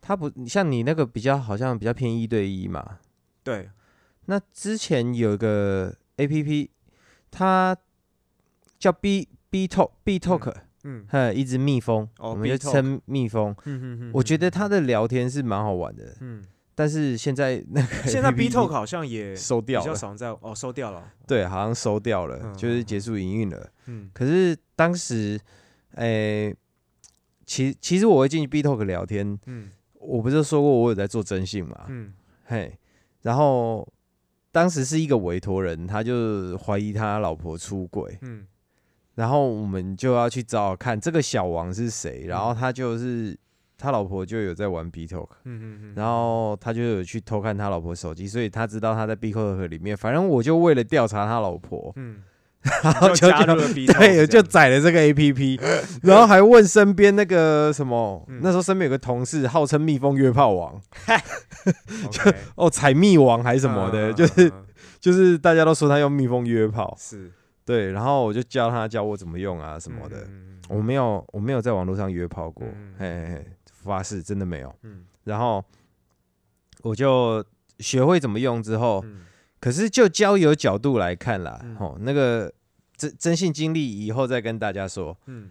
[0.00, 2.98] 它不像你那个比较好像比较偏一对一嘛，
[3.44, 3.70] 对，
[4.26, 6.70] 那之前有个 A P P，
[7.30, 7.76] 它
[8.78, 10.52] 叫 B B Talk B Talk，
[10.82, 16.42] 嗯，嘿，一只蜜蜂，我们就称蜜蜂，嗯嗯我觉得它的聊天是蛮好玩的，嗯。
[16.74, 21.12] 但是现在那个 现在 B Talk 好像也收掉了，比较少在哦，收掉了。
[21.26, 23.70] 对，好像收掉了，就是结束营运了。
[23.86, 25.38] 嗯，可是当时，
[25.96, 26.54] 诶，
[27.44, 29.38] 其其实我会进去 B Talk 聊天。
[29.46, 29.68] 嗯，
[30.00, 31.84] 我不是说过我有在做征信嘛？
[31.88, 32.12] 嗯，
[32.44, 32.78] 嘿，
[33.22, 33.86] 然后
[34.50, 38.18] 当时是一个委托人，他就怀疑他老婆出轨。
[38.22, 38.46] 嗯，
[39.16, 43.38] 然后我们就要去找看这个小王是谁，然后他就是。
[43.82, 49.96] 他老婆就有在玩 B Talk，嗯嗯嗯，然后他就有去偷看他老婆手机，所以他知道他在 B Talk 里面。
[49.96, 52.22] 反正我就为了调查他老婆，嗯，
[52.84, 53.28] 然后就
[53.92, 55.60] 对，就载了这个 A P P，
[56.02, 60.80] 然后还问身边那个什么，那时候身边有个同事号称蜜蜂约炮王，
[62.10, 64.52] 就哦采蜜王还是什么的，就是
[65.00, 67.32] 就是大家都说他用蜜蜂约炮，是。
[67.64, 70.26] 对，然后我就教他教我怎么用啊什么的，
[70.68, 72.66] 我没有我没有在网络上约炮过，
[72.98, 73.46] 嘿嘿嘿，
[73.82, 75.64] 发誓真的没有，嗯，然后
[76.82, 77.44] 我就
[77.78, 79.04] 学会怎么用之后。
[79.60, 82.52] 可是就交友角度来看啦，吼，那个
[82.96, 85.16] 真真性经历以后再跟大家说。
[85.26, 85.50] 嗯，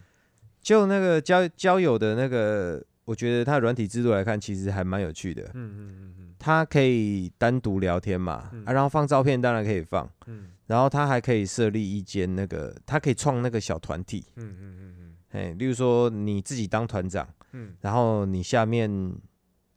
[0.62, 5.44] 就那个交交友的那个，我觉得它软体制度来看，其实还蛮有趣的。
[5.44, 10.12] 嗯嗯嗯嗯，它可以单独聊天嘛，啊，然后放照片当然可以放。
[10.26, 14.26] 嗯，然后它还可以设立一间那个，它可以创那个小团体。
[14.36, 19.16] 嗯嗯嗯嗯，哎，例如说你自己当团长，嗯，然后你下面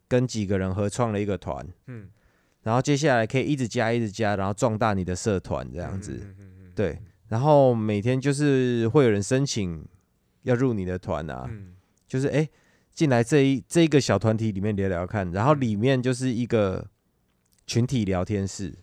[0.08, 2.08] 跟几个人合创了一个团，嗯。
[2.62, 6.18] 然后接下来可以一直加，一直加，然后壮大你的社团这样子，
[6.74, 6.98] 对。
[7.28, 9.86] 然后每天就是会有人申请
[10.44, 11.50] 要入你的团啊，
[12.08, 12.48] 就是哎
[12.90, 16.86] 进来这一这一个小团体里面聊聊看，然后里面就是一个
[17.66, 18.74] 群体聊天室。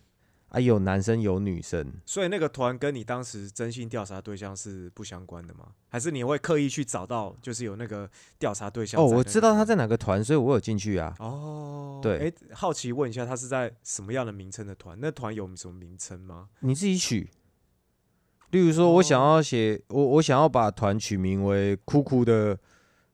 [0.52, 5.68] 啊，有男生有女生，所以那个团跟你当时征信调查对象是不相关的吗？
[5.88, 9.00] 还是你会刻意去找到，就是有那个调查对象？
[9.00, 11.14] 哦，我知道他在哪个团，所以我有进去啊。
[11.20, 14.98] 哦，对，哎，好奇问一下，他是在什么样的名称的团？
[15.00, 16.50] 那团有什么名称吗？
[16.60, 17.30] 你自己取。
[18.50, 22.58] 例如说，我想要写，我我想要把团取名为“酷酷的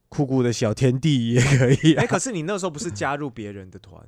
[0.09, 1.94] 酷酷的小天地”也可以。
[1.94, 4.05] 哎，可是你那时候不是加入别人的团？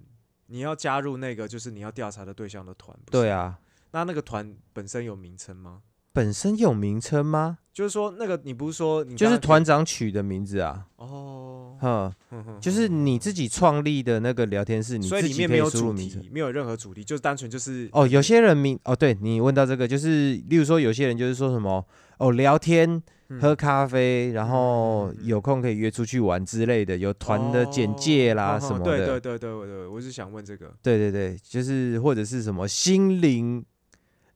[0.50, 3.58] 你要加入那个就是你要调查的对象的团，对啊，
[3.92, 5.82] 那那个团本身有名称吗？
[6.12, 7.58] 本身有名称吗？
[7.72, 10.86] 就是说那个你不是说就是团长取的名字啊？
[10.96, 12.12] 哦，哼，
[12.60, 21.86] 就是你自己创立的那个聊天室，你所以里面没有主题，没有任何主题，就是单纯就是哦，有些人名哦，对你问到这个，就是例如说有些人就是说什么
[22.18, 23.00] 哦聊天。
[23.38, 28.84] 喝咖啡，然后有空可以约出去玩之类的，有团的简介啦什么的。
[28.84, 30.74] 对对对对对，我是想问这个。
[30.82, 33.64] 对对对，就是或者是什么心灵，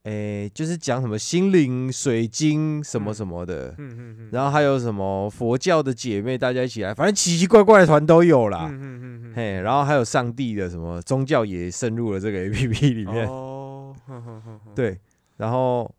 [0.04, 3.74] 诶，就是讲什么心灵水晶什么什么的。
[3.78, 4.28] 嗯嗯嗯。
[4.30, 8.68] 然后还有什么佛教的姐妹，大家一起来，反正奇奇怪怪的团都有啦。
[8.70, 9.33] 嗯嗯嗯嗯。
[9.35, 13.26] 嘿，然后还有上帝的什么宗教也深入了这个 A P P 里面。
[13.28, 13.92] 哦。
[14.72, 15.00] 对，
[15.38, 15.92] 然后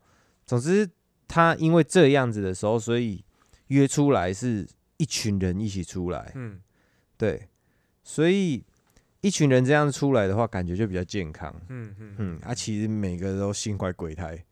[0.45, 0.89] 总之。
[1.27, 3.23] 他因为这样子的时候，所以
[3.67, 6.61] 约出来是一群人一起出来，嗯，
[7.17, 7.49] 对，
[8.03, 8.63] 所以
[9.21, 14.45] 一群人这样出来的话，感觉就比较健康，嗯嗯嗯，啊，其实每个都心怀鬼胎，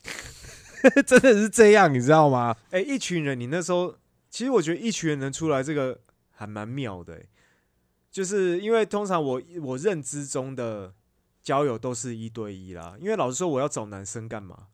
[1.06, 2.56] 真的是这样，你知道吗？
[2.72, 3.96] 哎，一群人，你那时候
[4.30, 7.22] 其实我觉得一群人能出来，这个还蛮妙的，
[8.12, 10.94] 就是因为通常我我认知中的
[11.42, 14.68] 交友都是一对一啦，因为老实说，我要找男生干嘛？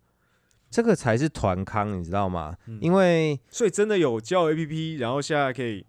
[0.69, 2.55] 这个才是团康，你知道吗？
[2.79, 5.85] 因为所以真的有交 A P P，然后现在可以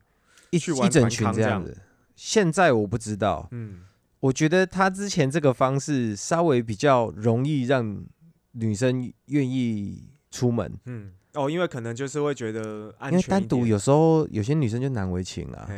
[0.50, 1.76] 一去玩一整群这样子。
[2.16, 3.80] 现在我不知道，嗯，
[4.20, 8.04] 我觉得他之前这个方式稍微比较容易让
[8.52, 11.12] 女生愿意出门，嗯。
[11.34, 15.68] 哦，因为可能就是会觉得，因为单独有时候有些女生就难为情啊。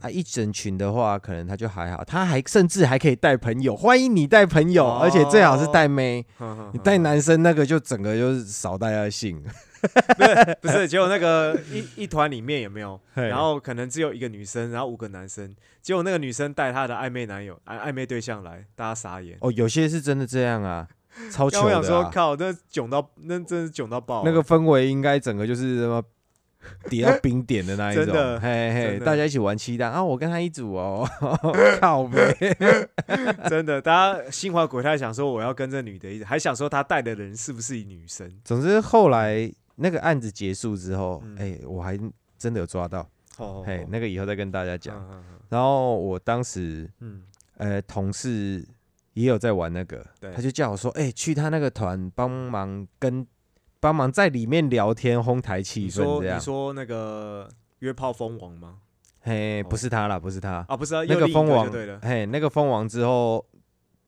[0.00, 6.24] 啊，一整群的话，可能她就还好，她还甚至还可以带朋友，欢迎你带朋友，而且最好是带妹。
[6.72, 9.42] 你带男生那个就整个就是少带下性。
[10.16, 12.98] 不是不是，结果那个一一团里面有没有？
[13.14, 19.36] 然后可能只有一个女生，然后五个男生，结果那个女生带她的暧昧男友、暧暧昧对象来，大家傻眼。
[19.40, 20.88] 哦，有些是真的这样啊。
[21.30, 21.66] 超穷的！
[21.66, 24.22] 我想说，靠，那囧到那真是囧到爆。
[24.24, 26.02] 那个氛围应该整个就是什么
[26.90, 30.02] 抵到冰点的那一种，嘿嘿，大家一起玩七蛋啊！
[30.02, 31.08] 我跟他一组哦，
[31.80, 32.34] 靠呗，
[33.48, 38.30] 真的，大家心怀鬼胎，想说我要跟这女的一，还想说他带的人是不是女生？
[38.44, 41.98] 总之后来那个案子结束之后，哎，我还
[42.36, 43.08] 真的有抓到，
[43.64, 44.96] 嘿，那个以后再跟大家讲。
[45.48, 47.22] 然后我当时，嗯，
[47.56, 48.66] 呃，同事。
[49.18, 53.26] 也有在玩那个，他就叫我说：“哎，去他那个团帮忙跟
[53.80, 57.48] 帮忙在里面聊天，哄抬气氛。”这样你说那个
[57.80, 58.76] 约炮蜂王吗？
[59.20, 61.68] 嘿，不是他啦，不是他啊，不是那个蜂王。
[61.68, 63.44] 对了，嘿，那个蜂王之后，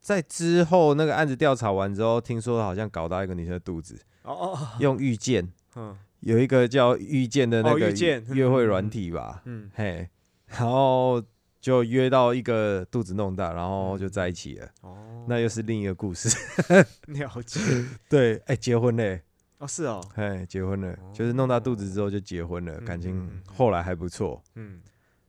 [0.00, 4.00] 在之后那个案子调查完之后，听说好像搞到一个女生的肚子。
[4.22, 7.90] 哦哦，用遇见，嗯，有一个叫遇见的那个
[8.32, 9.42] 约会软体吧。
[9.44, 10.08] 嗯，嘿，
[10.46, 11.20] 然后。
[11.60, 14.68] 就约到一个肚子弄大，然后就在一起了。
[14.80, 16.28] 哦，那又是另一个故事。
[17.08, 17.60] 了解。
[18.08, 19.22] 对，哎，结婚嘞。
[19.58, 20.00] 哦，是哦。
[20.14, 24.42] 哎，结婚了，就是弄大肚子之后就结婚了，感情后来还不错。
[24.54, 24.80] 嗯。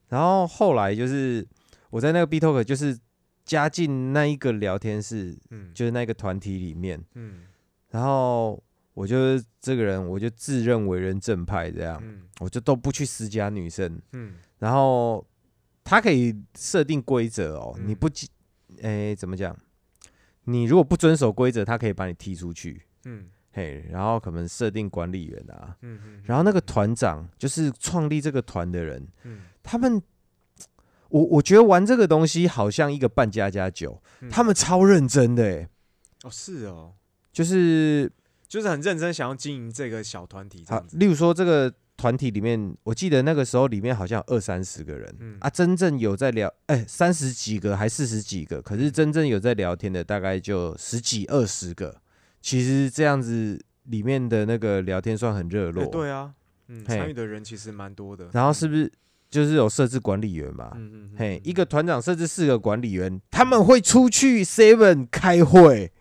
[0.07, 1.45] 然后后来就是
[1.89, 2.97] 我在那个 B Talk，就是
[3.43, 7.43] 加进那一个聊天室，嗯，就是那个团体里面，嗯。
[7.89, 8.63] 然后
[8.93, 12.01] 我就这个人，我就自认为人正派这样，
[12.39, 14.01] 我就都不去私加女生。
[14.13, 15.25] 嗯，然后
[15.91, 18.07] 他可以设定规则哦，你不，
[18.81, 19.53] 哎，怎么讲？
[20.45, 22.81] 你如果不遵守规则，他可以把你踢出去。
[23.03, 30.01] 嗯，嘿，然后可能设定管理员啊，嗯嗯，然后那个团长就是创立这个团的人，嗯，他们，
[31.09, 35.69] 我我觉得玩这个东西好像一个半家家酒，他们超认真的，哎，
[36.23, 36.93] 哦，是哦，
[37.33, 38.09] 就是
[38.47, 41.73] 就是很认真想要经营这个小团体，好，例如说这个。
[42.01, 51.95] 团体里面，我记得那个时候里面好像二三十个人，啊，真正有在聊，哎，三十几个还四十几个，可是真正有在聊天的大概就十几二十个。
[52.41, 56.33] 其实这样子里面的那个聊天算很热络，对啊，
[56.69, 58.29] 嗯，参与的人其实蛮多的。
[58.31, 58.91] 然后是不是
[59.29, 60.71] 就是有设置管理员嘛？
[60.73, 65.91] 嗯嗯，嘿，一个团长设置四个管理员，他们会出去 seven 开会，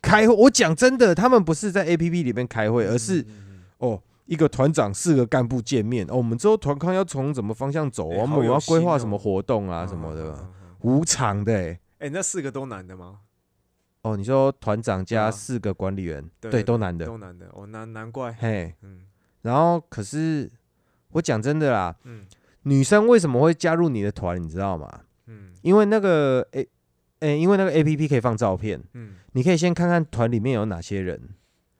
[0.00, 0.34] 开会。
[0.44, 3.26] 我讲真的，他们不是在 A P P 里面开会，而是
[3.78, 4.00] 哦。
[4.24, 8.22] 一个团长四个干部见面哦，我们之后团康要从什么方向走啊？
[8.22, 9.86] 我们要规划什么活动啊？
[9.86, 10.48] 什么的，
[10.80, 11.80] 无偿的哎。
[11.98, 13.18] 哎，那四个都男的吗？
[14.02, 17.48] 哦，你说团长加四个管理员，对，都男的，都男的。
[17.52, 18.32] 哦，难难怪。
[18.32, 19.02] 嘿，嗯。
[19.42, 20.50] 然后可是
[21.10, 22.24] 我讲真的啦，嗯，
[22.62, 24.42] 女生为什么会加入你的团？
[24.42, 25.00] 你知道吗？
[25.26, 26.68] 嗯，因为那个 A，
[27.20, 31.28] 哎，因为那个 A P P 可以放照片，嗯，你可以先看看团里面有哪些人，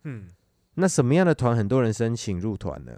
[0.04, 0.28] 嗯。
[0.74, 2.92] 那什么样的团很多人申请入团呢？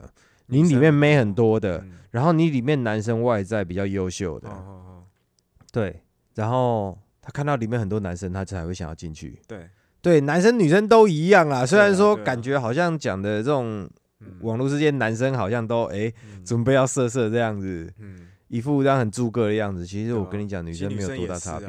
[0.47, 4.49] 你里面妹很多的，然后你里面男生外在比较优秀的，
[5.73, 6.03] 对，
[6.35, 9.41] 然后他看到里面很多男生，他才会想要进去。
[9.49, 9.71] 对
[10.03, 11.65] 对，男生女生都一样啊。
[11.65, 13.89] 虽然说感觉好像讲的这种
[14.41, 16.13] 网络世界，男生好像都哎
[16.45, 17.91] 准备要色色这样子，
[18.49, 19.87] 一副这样很诸葛的样子。
[19.87, 21.69] 其实我跟你讲，女生没有多大差别。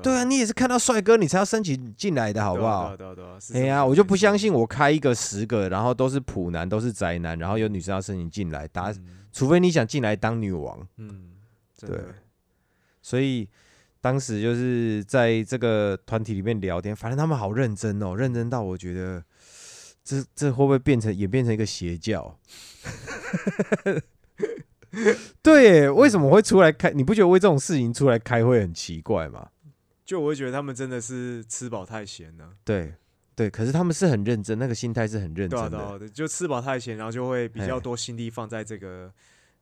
[0.00, 2.96] 对啊，你也是看到帅哥你才要申请进来的，好不好？
[2.96, 8.92] 对对对，哎呀，我就不相信我开一个十个，然后都是普男，都是宅男，然后有女生要申请进来，打，
[9.32, 10.86] 除非你想进来当女王。
[10.96, 11.32] 嗯，
[11.80, 11.98] 对。
[13.02, 13.48] 所以
[14.00, 19.22] 当时就是在这个团体里面聊天，反正他们好认真哦，认真到我觉得
[20.04, 22.38] 这这会不会变成演变成一个邪教？
[25.40, 26.90] 对，为什么会出来开？
[26.90, 29.48] 你不觉得为这种事情出来开会很奇怪吗？
[30.12, 32.50] 就我会觉得他们真的是吃饱太闲了。
[32.64, 32.92] 对
[33.34, 35.98] 对，可是他们是很认真，那个心态是很认真的。
[35.98, 39.10] 对就吃饱太闲，然后就会比较多心力放在这个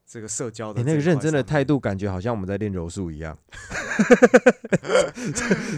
[0.05, 0.83] 这个社交的。
[0.83, 3.39] 那个认真的态度，感觉好像我们在练柔术一样。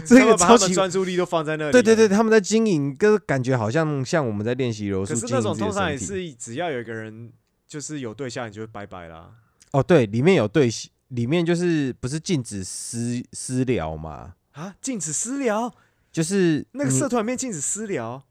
[0.07, 1.71] 这个超级专注力都放在那里。
[1.71, 5.13] 对对对，他们在经营，跟感觉好像像我们在练习柔术。
[5.13, 7.31] 可是那种通常也是，只要有一个人
[7.67, 9.35] 就是有对象，你就拜拜啦。
[9.69, 10.67] 哦，对，里面有对，
[11.09, 14.33] 里面就是不是禁止私私聊吗？
[14.53, 14.75] 啊！
[14.81, 15.73] 禁止私聊，
[16.11, 18.23] 就是那个社团里面禁止私聊。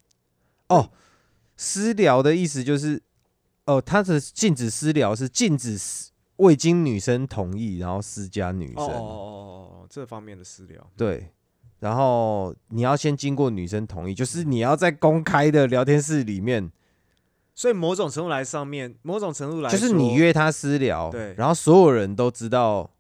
[0.69, 0.91] 哦，
[1.57, 3.03] 私聊的意思就是，
[3.67, 5.77] 哦，他的禁止私聊是禁止
[6.37, 8.85] 未经女生同意，然后私加女生。
[8.85, 10.91] 哦哦哦哦，这方面的私聊。
[10.97, 11.33] 对，
[11.81, 16.71] 然后你要先经过女生同意，就是你要在公开的聊天室里面。
[17.55, 22.91] 所以某种程度来上面，某种程度来就是你约他私聊，对，然后所有人都知道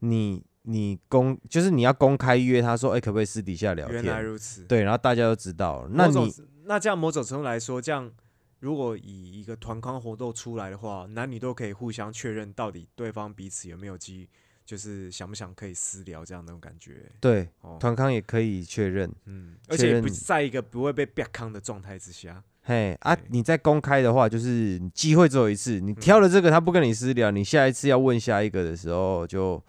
[0.00, 0.44] 你。
[0.68, 4.02] 你公就是你要公开约他说，哎，可不可以私底下聊天？
[4.02, 5.88] 原来如此，对，然后大家都知道。
[5.92, 8.10] 那你那这样某种程度来说，这样
[8.58, 14.28] 如果以一个团康活动出来的话，男女都可以互相确认到底对方彼此有没有机，
[14.64, 17.12] 就是想不想可以私聊这样那种感觉。
[17.20, 17.48] 对，
[17.78, 22.42] 团康也可以确认，嗯，而且不在一个不会被别康的状态之下。
[22.62, 29.62] 嘿啊，你在公开的话，就是机会只有一次，你挑了这个，他不跟你私聊，你下一次要问下一个的时候就。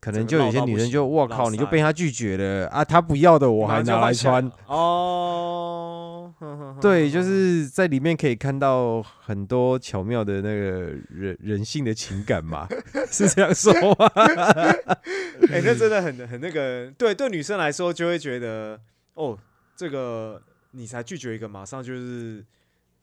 [0.00, 2.82] 可能就有些女生就我靠，你就被他拒绝了啊！
[2.82, 6.32] 他不要的我还拿来穿哦。
[6.80, 12.66] 对，就是在里面可以看到很多巧妙的那个人人性的情感嘛，
[13.10, 14.10] 是这样说吗？
[15.52, 18.80] 哎，那真的很很那个，对对，女生来说就会觉得
[19.14, 19.38] 哦，
[19.76, 22.42] 这个你才拒绝一个，马上就是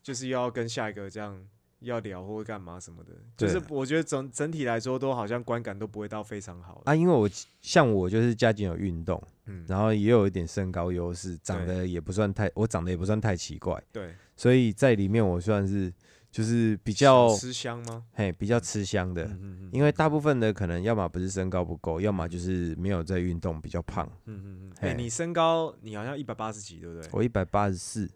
[0.01, 1.37] 就是要跟下一个这样。
[1.79, 6.95] 要聊或者干嘛什么的，就是我觉得整整体来说都好像观感都不会到非常好啊。
[6.95, 7.29] 因为我
[7.61, 15.93] 像我就是家境有运动，嗯，然后也有一点身高优势，长得也不算太，我长得也不算太奇怪，对，所以在里面我算是
[16.31, 18.03] 就是比较吃香吗？
[18.13, 24.09] 嘿，比较吃香的，嗯因为大部分的可能要么不是身高不够，要么就是没有在运动，比较胖。
[24.25, 24.73] 嗯嗯嗯。
[24.79, 27.09] 哎，你身高你好像一百八十几，对不对？
[27.11, 28.09] 我一百八十四。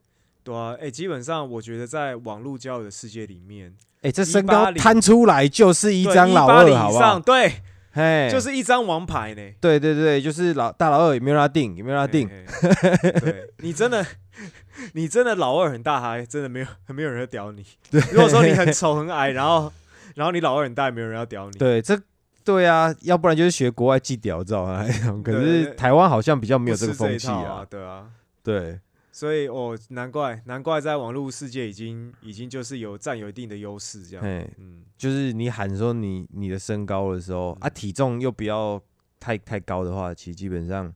[0.44, 7.20] 对啊，哎，基本上我觉得在网络交友的世界里面，哎，这身高摊出来就是一张老二，好不好？
[7.20, 7.52] 对，
[7.94, 9.42] 嘿，就是一张王牌呢。
[9.60, 11.76] 对对对，就是老大老二有没有让他定？
[11.76, 12.28] 有没有让他定？
[12.28, 14.06] 对你真的，
[14.94, 17.64] 你真的老二很大，还真的没有，没有人要屌你。
[18.12, 19.72] 如果说你很丑很矮，然后
[20.16, 21.58] 然后你老二很大，也没有人要屌你。
[21.60, 22.00] 对，这
[22.44, 24.84] 对啊，要不然就是学国外寄屌照啊。
[25.24, 27.64] 可是台湾好像比较没有这个风气啊。
[27.70, 28.06] 对啊，
[28.42, 28.80] 对。
[29.12, 34.26] 所以哦，难怪难怪在网络世界已经已经就是有占有一定的优势这样。
[34.58, 38.82] 嗯，就是你喊说你你的身高的时候啊，体重又不要
[39.20, 40.94] 太太高的话，其实基本上，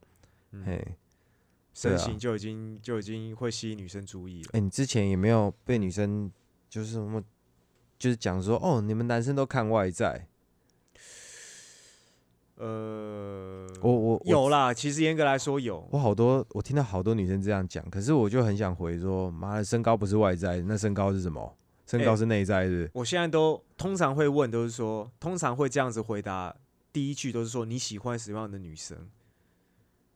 [0.65, 0.95] 嘿，
[1.73, 4.49] 身形就已经就已经会吸引女生注意了。
[4.53, 6.31] 哎，你之前有没有被女生
[6.69, 7.21] 就是什么，
[7.99, 10.27] 就是讲说哦，你们男生都看外在？
[12.57, 15.85] 呃，我我有啦，其实严格来说有。
[15.91, 21.57] 我好多我听到好多女生这样讲，可是我就很想回说，妈的，身高不是外在，那身高是什么？
[21.85, 22.89] 身高是内在是？
[22.93, 26.55] 我现在都通常会问，都是说，通常会这样子回答，
[26.93, 28.97] 第一句都是说你喜欢什么样的女生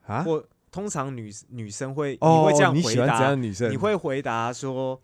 [0.05, 0.23] 啊？
[0.25, 3.35] 我通常女女生会你会这样回答？
[3.35, 4.99] 女生你会回答说，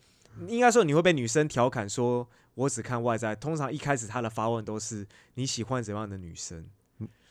[0.47, 3.35] 应该说你会被女生调侃说，我只看外在。
[3.35, 6.65] 通常一开始她的发问都是你喜欢怎样的女生？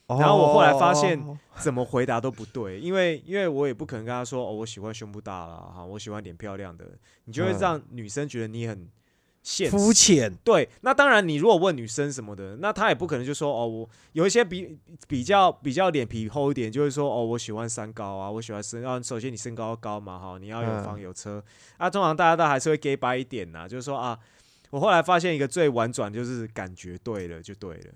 [0.06, 1.18] 然后我后来发现
[1.60, 6.84] 怎么回答都不对，因为因为我也不可能跟他说哦，我喜欢胸部大了哈，我喜欢脸漂亮的，
[7.24, 8.88] 你就会让女生觉得你很
[9.70, 10.34] 肤浅。
[10.42, 21.42] 对，那当然你如果问女生什么的，那她也不可能就说哦，我有一些比比较比较脸皮厚一点，就会说哦，我喜欢三高啊，我喜欢身啊，首先你身高高嘛哈，你要有房有车
[21.78, 24.18] 啊，通常大家都还是会 gay 白一点呐，就是说啊，
[24.70, 27.92] 我后来发现一个最婉转就是感觉对了就对了。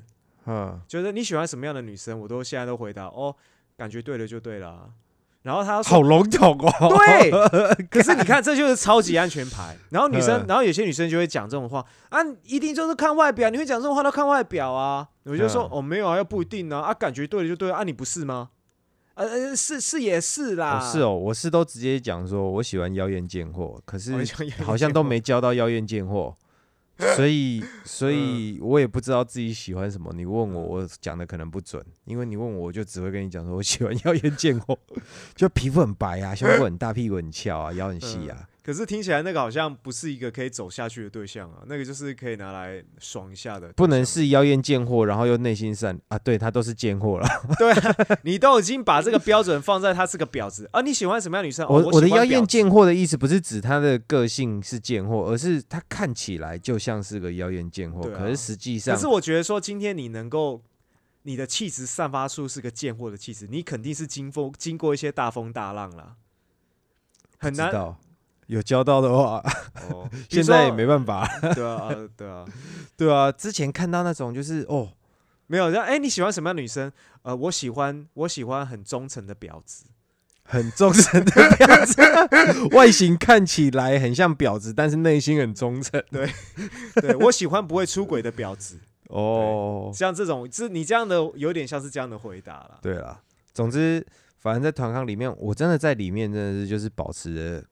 [0.48, 3.36] 嗯，就是你喜欢什么样的女生，我都现在都回答哦，
[3.76, 4.90] 感觉对了就对了。
[5.42, 7.30] 然后他好笼统哦， 对。
[7.88, 9.76] 可是你看，这就是超级安全牌。
[9.90, 13.48] 然后女生，然后有些女生就会讲这种话啊，一定就是看外表。
[13.48, 15.06] 你会讲这种话都看外表啊？
[15.24, 16.80] 我就说哦，没有啊，又不一定啊。
[16.80, 18.50] 啊，感觉对了就对了啊，你不是吗？
[19.14, 20.80] 呃，是是也是啦。
[20.80, 24.12] 是哦，我是都直接讲说我喜欢妖艳贱货，可是
[24.64, 26.34] 好像都没教到妖艳贱货。
[27.16, 30.12] 所以，所以我也不知道自己喜欢什么。
[30.12, 34.76] 你问我，我讲的可能不准，因为你问我，我就只会跟你讲说，我喜欢妖艳贱货，
[35.36, 38.48] 就皮肤很白啊，胸部很大，屁股很翘啊，腰很细啊。
[38.68, 43.72] 可是听起来那个好像不是一个可以走下去的对象啊，那个就是可以拿来爽一下的。
[43.72, 47.26] 不能是妖艳贱货，然后又内心善啊，对他都是贱货了。
[47.58, 47.72] 对，
[48.24, 50.82] 你都已经把这个标准放在他是个婊子啊。
[50.82, 51.66] 你喜欢什么样女生？
[51.66, 60.60] 我我的妖艳贱货的意思不是指他的个性是贱货，而是他看起来就像是个妖艳贱货，可是实际上，可是我觉得说今天你能够
[61.22, 66.16] 你的气质散发出是个贱货的气质，你肯定是经风经过一些大风大浪了，
[67.38, 67.72] 很难。
[68.48, 69.42] 有交到的话，
[69.90, 71.28] 哦 现在也没办法。
[71.54, 72.44] 对啊，对啊，
[72.96, 73.30] 对啊。
[73.30, 74.90] 之前看到那种就是哦，
[75.46, 75.70] 没有。
[75.78, 76.90] 哎，你喜欢什么样女生？
[77.22, 79.84] 呃，我喜欢，我喜欢很忠诚的婊子，
[80.44, 86.02] 很忠诚的婊子， 外形看起来很像婊子，但是内心很忠诚。
[86.10, 86.30] 对，
[87.02, 88.78] 对我喜欢不会出轨的婊子。
[89.08, 92.78] 哦，像这种，是你这样的，有点像是这样的回答了。
[92.80, 93.20] 对了，
[93.52, 94.06] 总之，
[94.38, 97.66] 反正在团康里面，我真的在里面真的是就是保持着。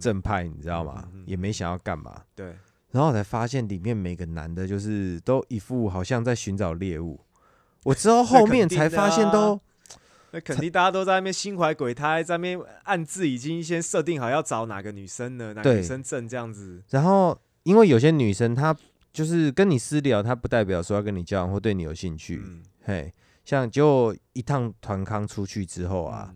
[0.00, 1.08] 正派，你知道吗？
[1.26, 2.22] 也没想要干嘛。
[2.34, 2.56] 对，
[2.90, 7.20] 然后才发现里面每个男的，就是都一副好像在寻找猎物。
[7.84, 9.60] 我之后后面才发现，都
[10.30, 15.52] 那肯定大家都在那边心怀鬼胎，在那边暗自已经先设定好要找哪个女生呢？
[15.52, 16.82] 哪个女生正这样子。
[16.90, 18.74] 然后，因为有些女生她
[19.12, 22.42] 就是跟你私聊，她不代表说要跟你交往或对你有兴趣。
[22.84, 23.12] 嘿，
[23.44, 26.34] 像就一趟团康出去之后啊，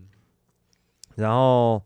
[1.15, 1.81] 然后。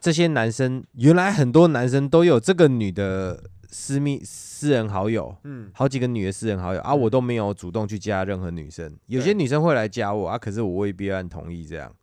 [0.00, 8.96] 这些男生原来很多男生都有这个女的私密私人好友，嗯，好几个女的私人好友啊，我都没有主动去加任何女生。
[9.06, 11.94] 有些女生会来加我啊，可是我未必按同意这样。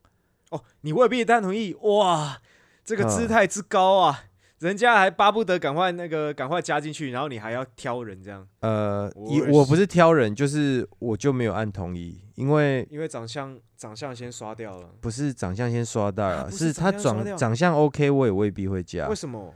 [0.51, 2.39] 哦，你未必按同意哇，
[2.85, 4.23] 这个姿态之高啊！
[4.59, 8.47] 人家还巴不得赶快那个赶快加进去，然后你还要挑人这样。
[8.61, 14.89] 呃，我我不是挑人，就是我就没有按同意，因为因为长相长相先刷掉了。
[14.99, 19.07] 不是长相先刷掉了，是他长长相 OK，我也未必会加。
[19.07, 19.53] 为什么？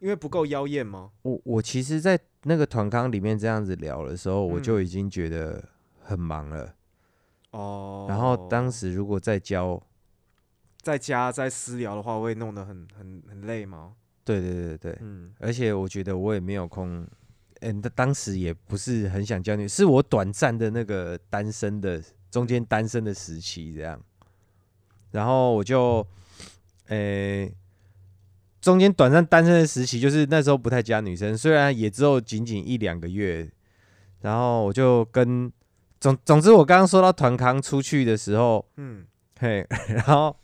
[0.00, 1.12] 因为不够妖艳吗？
[1.22, 5.62] 我我其实，在那个团康里面这样子聊的时候，我就已经觉得
[6.00, 6.74] 很忙了。
[7.52, 8.06] 哦。
[8.08, 9.80] 然后当时如果再教，
[10.80, 13.92] 在家在私聊的话，会弄得很很很累吗？
[14.24, 17.06] 对对对对，嗯，而且我觉得我也没有空，
[17.60, 24.00] 嗯，当时也不是很想交女，是我短暂的那个单身的中间单身的时期这样，
[25.10, 26.06] 然后我就，
[26.86, 27.52] 诶，
[28.60, 33.50] 中间短暂单身的时期，就是那时候不太加女生，虽然也只有仅仅一两个月，
[34.20, 35.52] 然后我就跟
[36.00, 39.04] 总总之，我刚刚说到团康出去的时候，嗯，
[39.38, 40.36] 嘿， 然后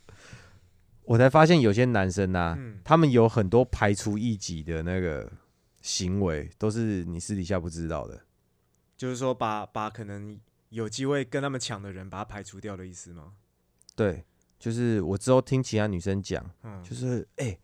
[1.08, 5.30] 我才发现有些男生呐，他们有很多排除异己的那个
[5.80, 8.20] 行为，都是你私底下不知道的。
[8.96, 10.38] 就是说，把把可能
[10.68, 13.32] 有机会跟他们抢的人，把他排除掉的意思吗？
[13.96, 14.24] 对，
[14.58, 16.44] 就是我之后听其他女生讲，
[16.82, 17.58] 就是哎。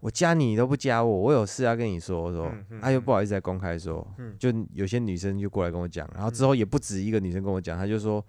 [0.00, 4.06] 我加你都不加我，我有事要跟你说，说，他又不好意思在公开说，
[4.38, 8.22] 就有些女生就过来跟我讲，然后之后也不止一个女生跟我讲，她就说，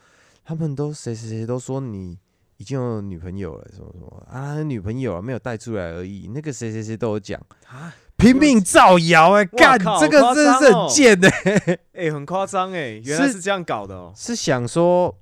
[0.46, 2.18] 他们都谁谁谁都说你
[2.58, 7.40] 已经有女朋友了，什么什么啊，女朋友啊没有带出来而已，那个谁谁谁都有讲。
[7.68, 15.16] 啊，拼命造谣哎，干这个真是很贱哎， 哎，很夸张哎，原来是这样搞的哦，是想说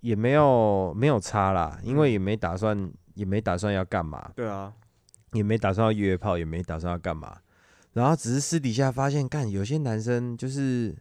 [0.00, 4.72] 也没有没有差啦，因为也没打算也没打算要干嘛，对啊。
[5.32, 7.38] 也没打算要约炮，也没打算要干嘛，
[7.92, 10.94] 然后只是私底下发现，干有些男生就是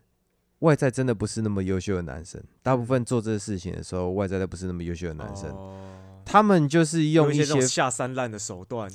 [0.63, 5.53] 外在真的不是那么优秀的男生，大部分做这个事情的时候，外在都不是那么优秀的男生，
[6.25, 8.89] 他们就是用一些下三滥的手段，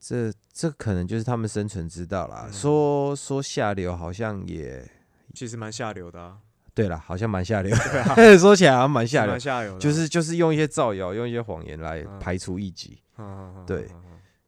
[0.00, 2.48] 这这可能就是他们生存之道啦。
[2.50, 4.90] 说说下流，好像也
[5.34, 6.38] 其实蛮下流的。
[6.74, 7.74] 对了，好像蛮下流，
[8.38, 12.98] 说起来好像蛮下流，下流，就是就是用一些造谣，用一些谎言来排除异己，
[13.66, 13.88] 对。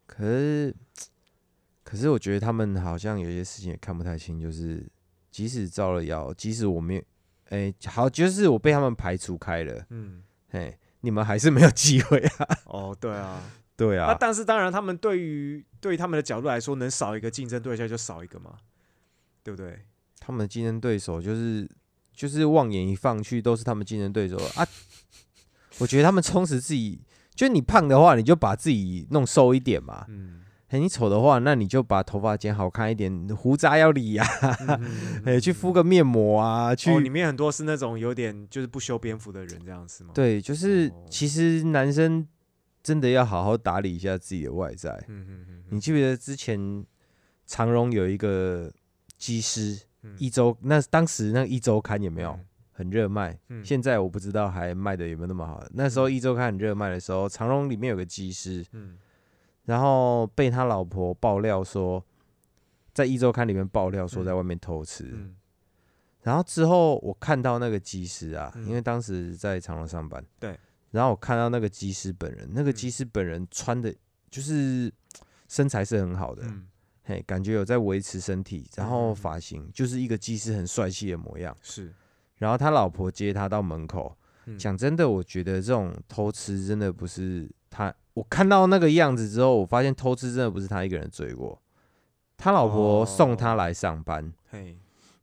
[0.06, 0.74] 可是，
[1.84, 4.86] 可是我觉得他们好像有些事情也看不太清，就是
[5.30, 7.04] 即使造了谣，即使我没，
[7.50, 12.48] 哎，好，就是我被他们排除开了，嗯，哎，你们还是没有机会啊。
[12.66, 13.42] 哦，对啊，
[13.76, 14.06] 对啊。
[14.08, 18.56] 那但是当然，他们对于对于他们的角度来说，能少一个竞争对象就少一个嘛，
[19.42, 19.84] 对不对？
[20.18, 21.68] 他们的竞争对手就是
[22.12, 24.66] 就是望眼一放去都是他们竞争对手啊。
[25.78, 27.00] 我觉得他们充实自己。
[27.34, 30.04] 就你胖的话，你就把自己弄瘦一点嘛。
[30.08, 30.40] 嗯，
[30.70, 34.24] 你丑的话，那你就把头发剪好看一点，胡渣要理呀。
[35.24, 36.74] 哎， 去敷个面膜啊。
[36.74, 40.10] 去里面很多是那种有点就是不修边幅的人，这样子吗？
[40.12, 42.26] 对，就是其实男生
[42.82, 44.90] 真的要好好打理一下自己的外在。
[45.08, 45.62] 嗯嗯嗯。
[45.70, 46.84] 你记不记得之前
[47.46, 48.70] 长荣有一个
[49.16, 49.80] 机师
[50.18, 52.38] 一周，那当时那一周刊有没有？
[52.70, 55.60] 很热卖，现在我不知道还卖的有没有那么好。
[55.72, 58.64] 那时候一周刊很热卖的时候，长荣里面有个技师，
[59.68, 62.02] 然后被他老婆爆料说，
[62.94, 65.14] 在一周刊里面爆料说在外面偷吃。
[66.22, 70.58] 然后之后我看到那个技师啊，因为当时在长隆上班，对，
[70.90, 73.94] 然后我看到那个技师本人，那个技师本人穿的
[74.30, 74.90] 就是
[75.48, 76.42] 身材是很好的，
[77.02, 81.92] 嘿，感觉有在维持身体，然后发型就是一个技师很帅气的模样，是。
[82.36, 84.16] 然后他老婆接他到门口，
[84.58, 87.94] 讲真的，我觉得这种偷吃真的不是他。
[88.18, 91.56] 我看到那个样子之后，我发现偷吃真的不是他一个人追过。
[92.36, 94.32] 他老婆送他来上班，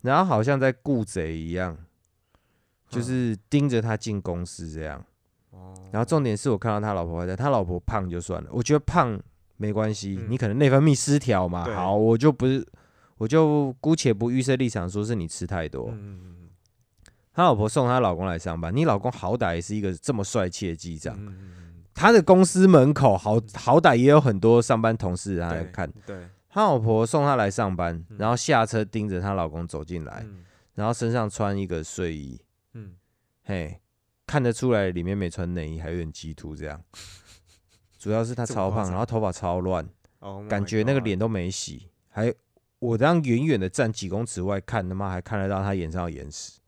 [0.01, 1.77] 然后好像在雇贼一样，
[2.87, 5.03] 就是盯着他进公司这样。
[5.91, 9.19] 然后重点是我看到他老婆还在，他老婆胖就算了，我觉得胖
[9.57, 11.65] 没关系，你可能内分泌失调嘛。
[11.73, 12.65] 好，我就不是，
[13.17, 15.93] 我就姑且不预设立场，说是你吃太多。
[17.33, 21.17] 他老婆送他老公来上班，你老公好歹也是一个这么帅气的机长，
[21.95, 25.91] 他的公司门口好好歹也有很多上班同事在看。
[26.05, 30.25] 对，他老婆送他来上班，然后下车盯着她老公走进来，
[30.75, 32.39] 然后身上穿一个睡衣，
[32.73, 32.91] 嗯，
[33.45, 33.79] 嘿，
[34.27, 36.79] 看得出来里面没穿内衣，还有点鸡突这样。
[37.97, 39.87] 主要是他超胖，然后头发超乱，
[40.47, 41.89] 感觉那个脸都没洗。
[42.09, 42.31] 还
[42.79, 46.59] 我这样远远的站几公尺外看，他妈还看得到他眼上的眼屎。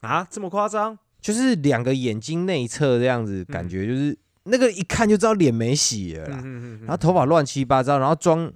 [0.00, 0.98] 啊，这么夸张？
[1.20, 4.18] 就是两个眼睛内侧这样子，感觉就是
[4.48, 6.42] 那个一看就知道脸没洗了啦。
[6.80, 8.52] 然后头发乱七八糟，然后妆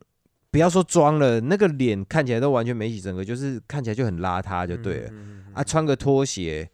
[0.51, 5.13] 不要说妆了，那个脸看起来都完全没洗，整个就是看起来就很邋遢，就对了。
[5.55, 6.69] 啊，穿个拖鞋，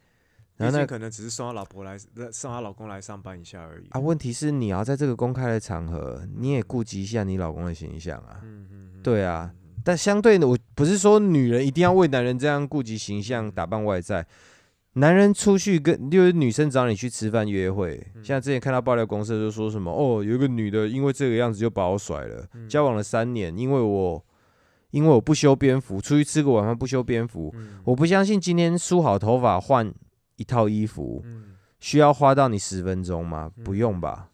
[0.57, 1.97] 然后那可能只是送他老婆来，
[2.33, 3.87] 送他老公来上班一下而已。
[3.91, 8.41] 啊，问题是你要在这个公开的场合，你也顾及一下你老公的形象啊。
[8.43, 9.53] 嗯嗯，对啊。
[9.85, 14.27] 但相对的，我不是说女人一定要为男人这样顾及形象、打扮外在。
[14.99, 24.25] 男人出去跟就是女生找你去吃饭约会，像之前看到爆料公司就说什么哦，有一个女的因为这个样子就把我甩了，交往了三年，因为我
[24.91, 29.93] 因为我不修边幅，出去吃个晚饭不修边幅，我不相信今天梳好头发换
[30.37, 31.25] 一套衣服
[31.79, 33.51] 需要花到你十分钟吗？
[33.65, 34.29] 不用吧？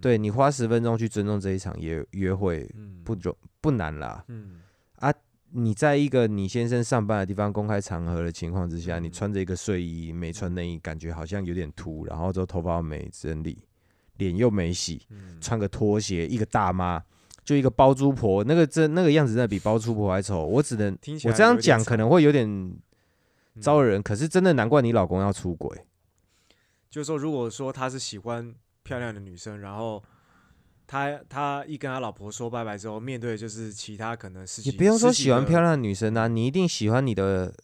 [0.00, 2.68] 对你花十分钟去尊重这一场约约会，
[3.04, 4.24] 不就不难啦？
[4.96, 5.12] 啊。
[5.52, 13.64] 你在一个你先生上班的地方公开场合的情况之下，你穿着一个睡衣没穿内衣，感觉好像有点秃，然后之后头发没整理，
[14.18, 15.06] 脸又没洗，
[15.40, 17.02] 穿个拖鞋，一个大妈，
[17.44, 20.46] 就一个包租婆，那个真那个样子真的比包租婆还丑。
[20.46, 22.76] 我只能我这样讲可能会有点
[23.60, 25.84] 招人，可是真的难怪你老公要出轨。
[26.88, 30.02] 就是说，如果说他是喜欢漂亮的女生，然后
[30.90, 37.54] 他他一跟他老婆说拜拜之后，面对就是其他可能事情你不用说喜欢漂亮的女生啊，你一定喜欢你的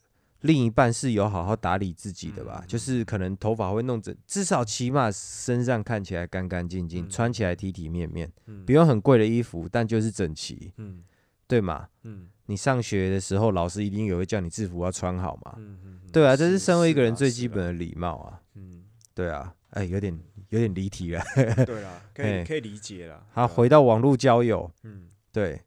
[0.43, 2.62] 另一半是有好好打理自己的吧？
[2.68, 8.31] 就是可能头发会弄整，至少起码身上看起来干干净净，穿起来体体面面，
[8.64, 11.03] 不用很贵的衣服，但就是整齐，嗯，
[11.49, 11.89] 对嘛？
[12.05, 18.85] 嗯，你上学的时候，老师一定也会叫你制服要穿好嘛，嗯嗯，对啊，这是身为一个人最基本的礼貌啊，嗯。
[19.16, 20.14] 对啊，哎，有点
[20.51, 21.23] 有点离题了。
[21.67, 23.27] 对啦， 可以可以理解了。
[23.33, 25.63] 好，回到网络交友，嗯，对。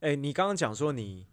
[0.00, 1.26] 哎，你刚刚讲说你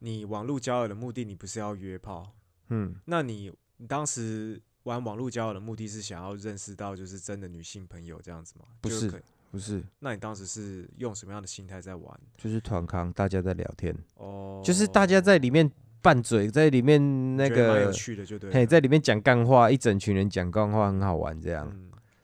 [0.00, 2.34] 你网络交友的目的，你不是要约炮？
[2.68, 8.66] 嗯，那你你当时玩网络交友的目的是想要认识到就是真的女性朋友这样子吗？
[8.80, 9.82] 不是，不是。
[10.00, 12.20] 那你当时是用什么样的心态在玩？
[12.36, 13.96] 就是团康，大家在聊天。
[14.16, 15.70] 哦，就是大家在里面。
[16.04, 17.00] 拌嘴在里面
[17.34, 21.74] 那个，有趣的就对，嘿，在里面讲干话，一整群人讲干话很好玩，这样。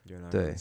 [0.05, 0.55] 原来对。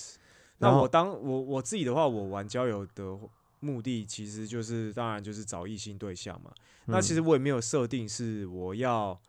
[0.56, 3.18] 那我当我我自己的话，我玩交友的
[3.60, 6.50] 目的其实就是，当然就是找异性对象嘛。
[6.86, 9.20] 那其实我也没有设定是我要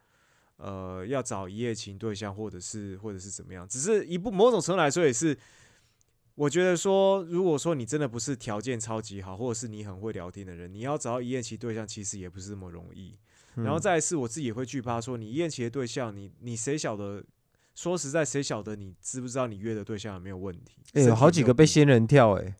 [0.55, 5.37] 呃要找一夜情对象，或者是或者是怎么样，只是一部某种程度来说也是，
[6.35, 13.17] 我觉得说，如果说你真的不是条件超级好，或者是你很会聊天的人，你要找到一夜情对象，其实也不是那么容易。
[13.55, 17.23] 然后再是，我自己也会惧怕说，你厌弃的对象，你你谁晓得？
[17.73, 20.83] 说实在，谁晓得你知不知道你约的对象有没有问题？
[20.93, 22.53] 哎，有好几个被仙人跳，哎，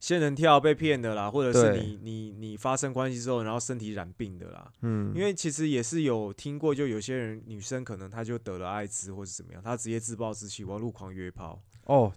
[0.00, 4.72] 仙人跳被骗的啦，或者是你你你发生关系之后，然后身体染病的啦。
[4.80, 11.62] 嗯，因为其实也是有听过，就有些人女生可能她就得了艾滋或者怎么样，她直接自暴自弃，网路狂约炮。
[11.84, 12.10] 哦，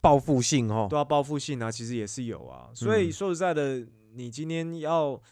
[0.00, 2.70] 报复性哦，都要报复性啊，其实也是有啊。
[2.74, 5.22] 所以说实在的，你今天要。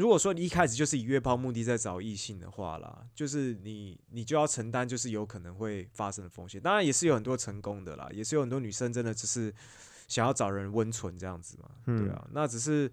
[0.00, 6.58] 如果说你一开始就是以约炮目的在找异性的话啦，就是你你就要承担就是有可能会发生的风险。
[6.58, 9.52] 当然也是有很多成功的啦，也是有很多女生真的只是
[10.08, 12.26] 想要找人温存这样子嘛，对啊。
[12.32, 12.90] 那只是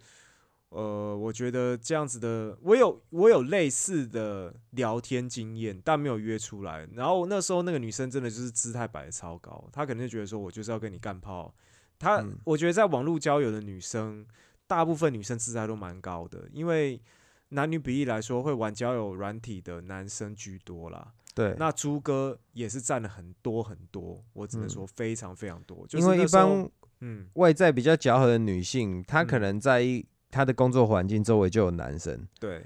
[0.67, 6.85] 呃，我觉得这样子的，我有我有类似的聊天经验，但没有约出来。
[6.93, 11.55] 然后那时候那个女生真的就是姿态摆的超高，她可能就觉得说我就是要跟你干炮。
[11.97, 14.27] 她我觉得在网络交友的女生。
[14.67, 17.01] 大部分女生自杀都蛮高的，因为
[17.49, 21.13] 男女比例来说，会玩交友软体的男生居多啦。
[21.33, 25.87] 对，那猪哥也是占了很多很多，我只能说非常非常多。
[25.93, 29.83] 因为一般嗯外在比较姣好的女性，她可能在
[30.29, 32.27] 她的工作环境周围就有男生。
[32.39, 32.65] 对。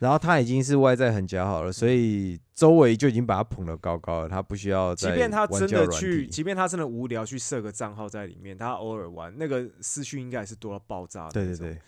[0.00, 4.28] 然后他已经是外在很姣好了，所以周围就已经把他捧得高高了。
[4.28, 4.94] 他不需要。
[4.94, 11.32] 即便他真的去，即便他真的无聊去设个账号在里面，他偶尔玩那个私讯应该也是多到爆炸的。
[11.32, 11.78] 对对对，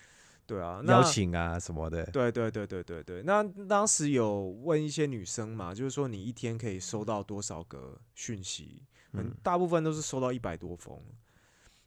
[0.46, 2.04] 对啊，邀请啊什么的。
[2.12, 3.22] 对对对对对对。
[3.22, 8.82] 那当时有问一些女生嘛，就是说你一天可以收到多少个讯息？
[9.14, 10.98] 嗯，大部分都是收到一百多封。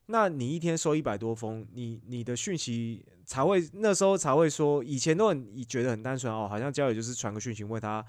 [0.07, 8.05] 那你一天收一百多封，你你的讯息才会那时候才会说，以前都很觉得很单纯哦，好像交友就是传个讯息问他，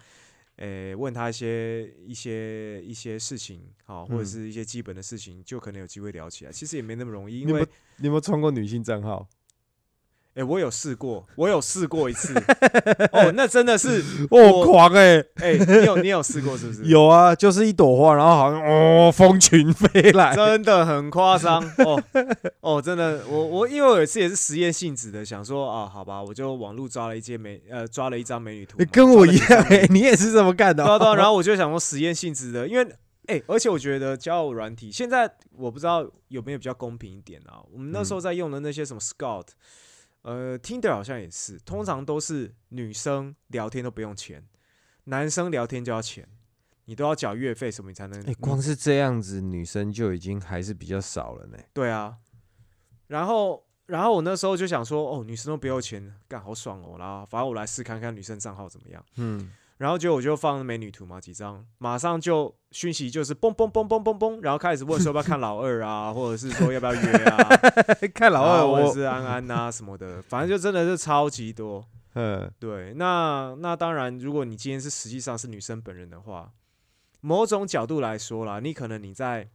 [0.57, 6.53] 诶，问他一些一些一些事情，好，或者是一些基本的事情，就可能有机会聊起来。
[6.53, 7.67] 其实也没那么容易，因为
[7.97, 9.27] 你有没有穿过女性账号？
[10.37, 12.35] 哎，我有试过，我有试过一次。
[13.11, 16.85] 哦，那真的是 我狂哎哎，你有你有试过是不是？
[16.85, 22.03] 有啊，就是一朵花，然后好像哦，蜂群飞来，真的很夸张哦
[22.61, 30.85] 哦，真的，我我因为我有一次也是实验性质的，想说啊，好吧，我就网络抓了一件美呃，抓了一张美女图，跟我一样哎，你也是这么干的？
[30.85, 32.87] 对对，然后我就想说实验性质的，因为
[33.29, 39.47] 哎，而且我觉得交友软体现在我不知道有没有比较公平一点啊，我们那时候在用的那些什么 Scout。
[40.27, 44.45] 呃，听的好像也是，通常都是女生聊天都不用钱，
[45.05, 46.29] 男生聊天就要钱，
[46.87, 48.21] 你都要缴月费什么你才能。
[48.25, 51.57] 哎，光是这样子，女生就已经还是比较少了呢。
[51.73, 52.17] 对啊，
[53.07, 59.05] 然后，然后我那时候就想说，哦，女生都不要钱，干好爽哦，然后反正我来试看看女生账号怎么样。
[59.19, 59.53] 嗯。
[59.79, 67.49] 然后就我就放美女图嘛，几张，马上就讯息就是嘣嘣嘣嘣嘣嘣，然后开始问说要不要看老二啊， 或者是说要不要约啊，
[68.15, 71.87] 看老二或者是安安啊什么的，反正就真的是超级多。
[72.19, 76.51] 嗯，对，那那当然，如果你今天是实际上是女生本人的话，
[77.21, 79.51] 某种角度来说啦，你可能你在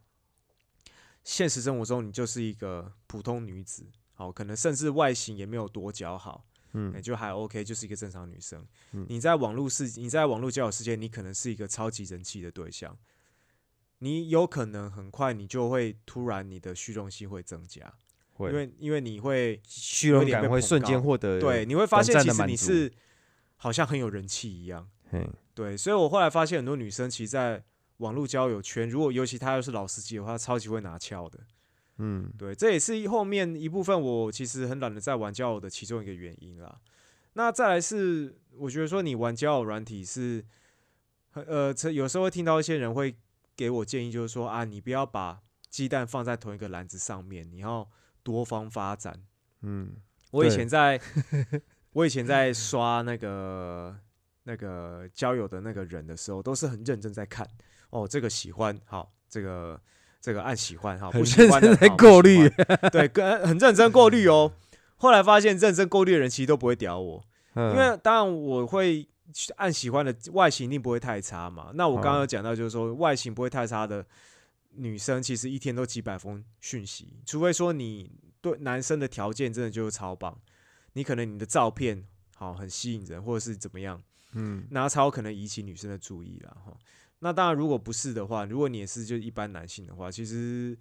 [1.24, 6.44] 现实生活中你就是一个普通女子，好，可能甚至外形也没有多姣好。
[6.74, 8.66] 嗯，也就还 OK，就是一个正常女生。
[9.08, 12.96] 你在网络世，你在网络交友世界，你可能是一个超级人气的对象，
[13.98, 17.92] 你有可能很快你就会突然你的虚荣心会增加，
[18.38, 22.92] 因为因为你会虚荣感会瞬间获得，对，你会发现其实你是
[23.56, 24.88] 好像很有人气一样，
[25.54, 27.62] 对，所以我后来发现很多女生其实在
[27.98, 31.38] 网络交友圈，如果尤其她又是老司机的话，超级会拿翘的。
[31.98, 36.80] 嗯，对，这也是后面一部分我其实很懒得在玩交友的其中一个原因啦。
[37.34, 40.44] 那再来是，我觉得说你玩交友软体是，
[41.32, 43.16] 呃，有时候会听到一些人会
[43.56, 47.88] 给我建议，就是说啊，你不要把鸡蛋放在同一个篮子上面，你要
[48.22, 49.22] 多方发展。
[49.60, 49.96] 嗯，
[50.30, 51.00] 我以前在，
[51.92, 53.98] 我以前在刷那个。
[54.44, 57.48] 那个交友的那个人的时候，都是很认真在看
[57.90, 59.80] 哦，这个喜欢好，这个
[60.22, 62.48] 这个按喜欢哈，不喜欢的在过滤，
[62.92, 64.52] 对，跟很认真过滤哦。
[64.96, 67.20] 后来发现认真过滤的人其实都不会屌我，
[67.56, 69.04] 因为当然我会
[69.56, 71.72] 按喜欢的外形一定不会太差嘛。
[71.74, 74.06] 那我刚刚有讲到，就是说外形不会太差的
[74.76, 78.08] 女生，其实一天都几百封讯息，除非说你
[78.40, 80.38] 对男生的条件真的就是超棒，
[80.92, 82.04] 你可能你的照片
[82.36, 84.00] 好很吸引人，或者是怎么样。
[84.34, 86.72] 嗯，那才有可能引起女生的注意了哈。
[87.24, 90.76] 那当然，如果不是的话，如果你也是就一般男性的话，其实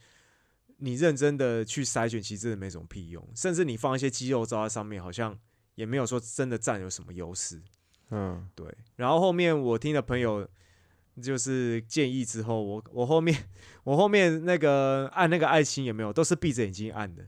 [0.78, 3.24] 你认真的去筛选，其实真的没什么屁用。
[3.36, 5.38] 甚至你放一些肌肉照在上面，好像
[5.76, 7.62] 也没有说真的占有什么优势。
[8.10, 8.66] 嗯，对。
[8.96, 10.50] 然后后面我听的朋友
[11.22, 13.38] 就是建议之后，我我后面
[13.84, 17.28] 我后面那个按那个爱心也没有，都是闭着眼睛按的，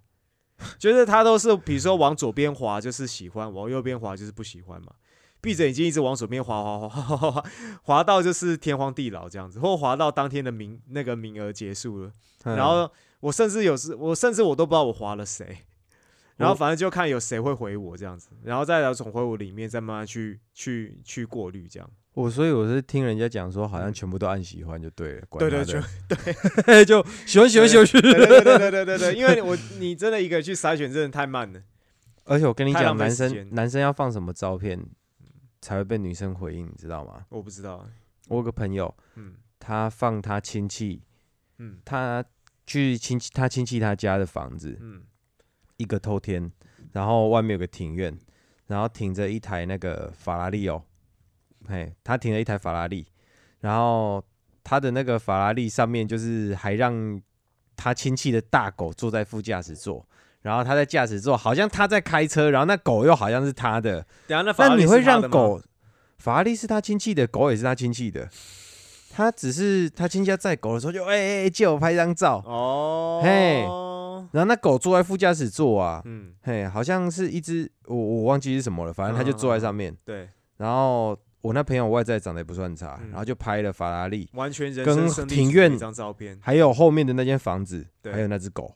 [0.79, 4.95] 就是他都是比如说往左边滑就是喜欢，往右边滑就是不喜欢嘛。
[5.43, 7.43] 闭着眼睛一直往左边滑滑滑滑滑，
[7.83, 12.11] 滑到就是天荒地老这样子，或滑到当天的名那个名额结束了。
[12.45, 12.89] 然后
[13.19, 15.57] 我甚至有时我甚至我都不知道我滑了谁，
[16.37, 21.89] 然后反正就看有谁会回我这样子，然后再从回我里面再慢慢去去去过滤这样。
[22.13, 25.23] 我所以我是听人家讲说，好像全部都按喜欢就对了。
[25.39, 25.81] 对对对
[26.63, 27.85] 对， 就喜欢喜欢喜欢。
[27.85, 31.59] 对对对对对对，因为我你真的一个人去筛选真的太慢了。
[32.25, 34.79] 而且我跟你讲，男生男生要放什么照片？
[35.63, 37.25] 才会被女生回应，你知道吗？
[37.29, 37.87] 我不知道。
[38.27, 41.01] 我有个朋友，嗯，他放他亲戚，
[41.57, 42.23] 嗯，他
[42.67, 45.03] 去亲戚他亲戚他家的房子，嗯，
[45.77, 46.51] 一个透天，
[46.91, 48.13] 然后外面有个庭院，
[48.67, 50.83] 然后停着一台那个法拉利哦，
[51.65, 53.07] 嘿，他停了一台法拉利，
[53.61, 54.21] 然后
[54.63, 57.21] 他的那个法拉利上面就是还让
[57.77, 60.05] 他亲戚的大狗坐在副驾驶座。
[60.43, 64.05] 然后他在驾驶座，好像他在开车，然后那狗又好像是他的。
[64.27, 65.59] 那你会让狗？
[66.19, 68.29] 法拉利是他亲戚的，狗也是他亲戚的。
[69.11, 73.21] 他只是他亲戚在载狗的时候，就哎哎借我拍张照哦。
[73.23, 73.59] 嘿，
[74.31, 79.95] 然后那狗坐在副驾驶座啊，嗯，嘿，好像是一只我我忘记是什么了，反正他就坐在上面。
[80.05, 80.29] 对。
[80.57, 88.73] 然后我那朋友外在长得也不算差，然后就拍了法拉利，完全人跟庭院一张照片，还有后面的那间房子，还有那只狗。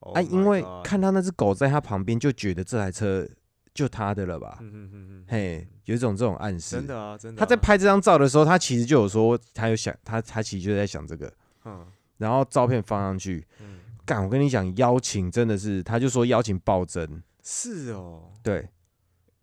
[0.00, 3.28] 啊，因为看到那只狗在他旁边，就觉得这台车
[3.74, 4.58] 就他的了吧？
[4.60, 6.76] 嗯嗯嗯嗯，嘿，有一种这种暗示。
[6.76, 7.38] 真的啊，真的。
[7.38, 11.32] 他在拍这张照的时候，他其实就有说，他有想，他他其实就在想这个。
[11.64, 11.86] 嗯。
[12.18, 17.22] 然后照片放上去，嗯，干，我跟你讲，邀请真的是，他就说邀请暴增。
[17.42, 18.30] 是哦。
[18.42, 18.68] 对。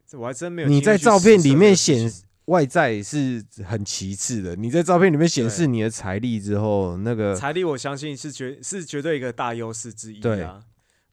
[0.06, 0.68] 这我还真没有。
[0.68, 2.12] 你在照片里面显。
[2.48, 10.64] 外在是很其次的，你在照片里面显示你的财力之后，那个财力我相信是绝是绝对一个大优势之一啊。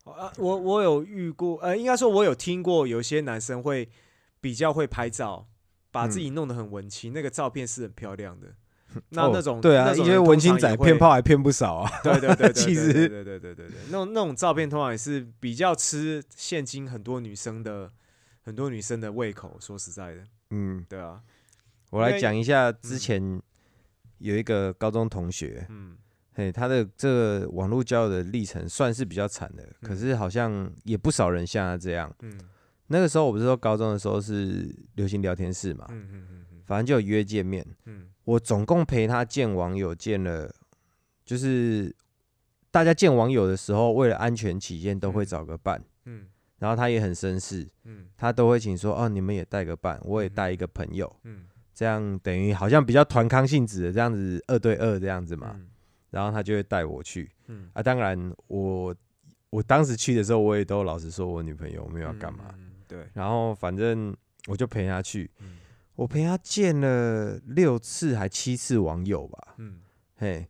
[0.04, 3.88] 啊，我我有遇过，呃，应该说我有听过，有些男生会
[4.40, 5.48] 比较会拍照，
[5.90, 8.48] 把自己弄得很文青，那个照片是很漂亮的。
[9.08, 11.90] 那那种对啊，因为文青仔骗炮还骗不少啊。
[12.04, 17.90] 对对对， 其实对对对对对，那种那种照片通常也是比较吃现今很多女生的
[18.42, 19.56] 很多女生的胃口。
[19.58, 20.22] 说实在的。
[20.54, 21.20] 嗯，对啊，
[21.90, 23.42] 我来讲一下之前
[24.18, 25.96] 有一个高中同学，嗯，
[26.34, 32.38] 嘿，他的这个网络交友的历程算是比较惨的，可是好像也不少人像他这样，嗯，
[32.86, 40.54] 那个时候我不是说高中的时候是流行聊天室嘛，嗯嗯嗯反正就有约见面，嗯，我总共陪他见网友见了，
[41.24, 41.94] 就是
[42.70, 45.84] 大家见网友的时候，为了安全起见，都会找个伴，嗯。
[46.64, 51.44] 然后他也很绅士，嗯，他都会请说，哦，你们也带个伴，我也带一个朋友，嗯，
[51.74, 55.60] 这样等于好像比较团康性质的这样子，二对二这样子嘛，
[56.08, 57.68] 然后他就会带我去，嗯。
[57.74, 58.96] 啊，当然我
[59.50, 62.54] 我当时去的时候，我也都老实说，我女朋友没有要干嘛，
[62.88, 65.30] 对，然后反正我就陪他去，
[65.96, 69.80] 我陪他见了六次还七次网友吧，嗯，
[70.16, 70.48] 嘿，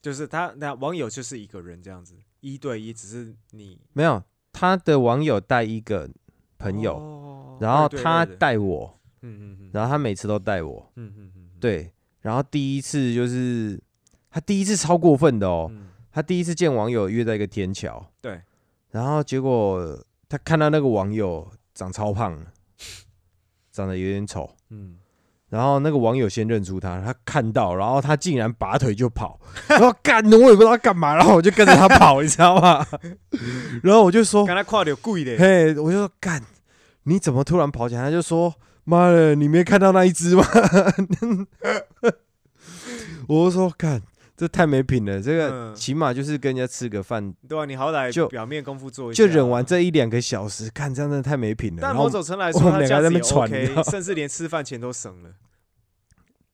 [0.00, 4.20] 就是他那网友就是一个人这样子，一对一，只是你没有。
[4.58, 6.10] 他的网友带一个
[6.58, 11.92] 朋友，然后他带我，嗯嗯然后他每次都带我，嗯嗯嗯，对，
[12.22, 13.80] 然后第一次就是
[14.28, 15.70] 他第一次超过分的哦，
[16.10, 18.42] 他第一次见网友约在一个天桥，对，
[18.90, 19.96] 然后结果
[20.28, 22.44] 他看到那个网友长超胖，
[23.70, 24.96] 长得有点丑，嗯，
[25.48, 32.86] 然后那个网友先认出他，他看到，然后他竟然拔腿就跑， 然后干，我也不知道干嘛，然后我就跟着他跑，你知道吗？
[33.82, 36.42] 然后我就说，刚才跨的贵的，嘿，我就说干，
[37.04, 38.02] 你怎么突然跑起来？
[38.02, 40.44] 他就说，妈的，你没看到那一只吗？
[43.28, 44.02] 我就说干。
[44.38, 51.80] 这太没品了，这个起码就是跟人家吃个饭，对啊，你好歹就表面功夫做一下，就忍完这一两个小时，看这样真的太没品了。
[51.82, 53.50] 但某种程度来说，他在那边喘，
[53.90, 55.30] 甚至连吃饭钱都省了。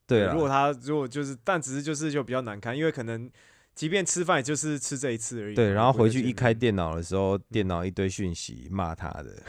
[0.07, 3.31] 对啊，如果他如果就是，但只是就是就比较难看，因为可能
[3.75, 5.55] 即便吃饭也就是吃这一次而已。
[5.55, 9.43] 对，然后回去一开电脑的时候，电脑一堆讯息骂他的。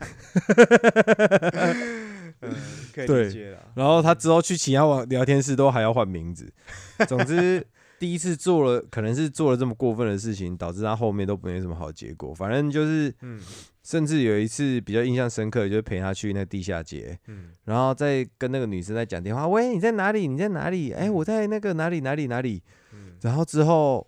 [2.42, 2.54] 嗯，
[2.92, 3.72] 可以理解了。
[3.74, 6.52] 然后他之后去其他网聊天室都还要换名字。
[7.06, 7.66] 总之，
[7.98, 12.34] 第一次做了，可能是做了这么过分的事情，导致他后面都没什么好结果。
[12.34, 13.40] 反正就是，嗯，
[13.82, 20.26] 甚至有一次比较印象深刻，就是陪他去那地下街，嗯，然后再跟那个女生在讲电话，喂，你在哪里？
[20.26, 20.92] 你在哪里？
[20.92, 22.62] 哎，我在那个哪里哪里哪里。
[22.92, 24.06] 嗯，然后之后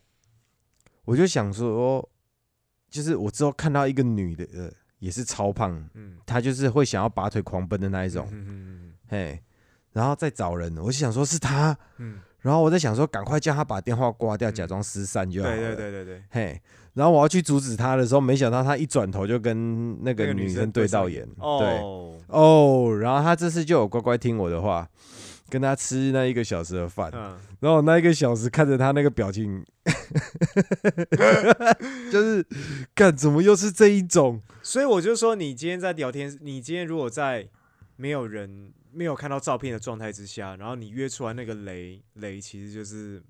[1.04, 2.08] 我就想说，
[2.90, 4.72] 就是我之后看到一个女的。
[5.02, 9.42] 也是超胖，嗯，他就是会想要拔腿狂奔的那一种，嗯嗯嗯，嘿，
[9.92, 16.62] 然后再找人，我就想说是他，嗯，然后我在想说赶快叫他把电话挂掉，假装失散就好了，对对对对对，嘿，
[16.94, 21.80] 然后我要去阻止他的时候，没想到他一转头就跟那个女生对到眼，对，
[22.28, 24.88] 哦，然后他这次就有乖乖听我的话。
[25.50, 27.12] 跟他吃那一个小时的饭，
[27.60, 29.62] 然后那一个小时看着他那个表情，
[32.10, 32.46] 就是
[32.94, 34.40] 干怎么又是这一种？
[34.62, 37.48] 所以我就说，你今天在聊天，你今天如果在
[37.96, 43.22] 没有人、没有看到照片的状态之下，然后你约出来那个雷雷，其实就是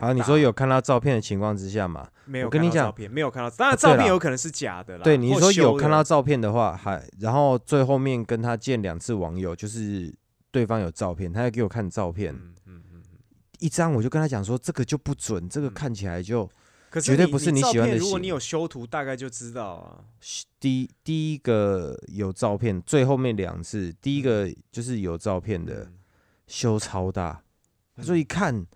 [0.00, 0.12] 好。
[0.12, 2.08] 你说有看到照片的情况之下嘛？
[2.24, 5.04] 没有，我跟你讲，照片没有看到，当然照片有可能是假的啦。
[5.04, 10.14] 对，你说有看到照片的话，还然后最后面跟他见两次网友，就是。
[10.52, 12.34] 对方有照片，他要给我看照片，
[13.60, 16.50] 一张我就跟他讲说，这个就不准，这个看起来就
[17.02, 17.96] 绝对不是你喜欢的。
[17.96, 20.04] 如果你有修图，大概就知道啊。
[20.58, 25.90] 第第一个有照片，最后面两次，第一个就是有照片的，
[26.46, 27.42] 修超大，
[27.96, 28.66] 他说一看。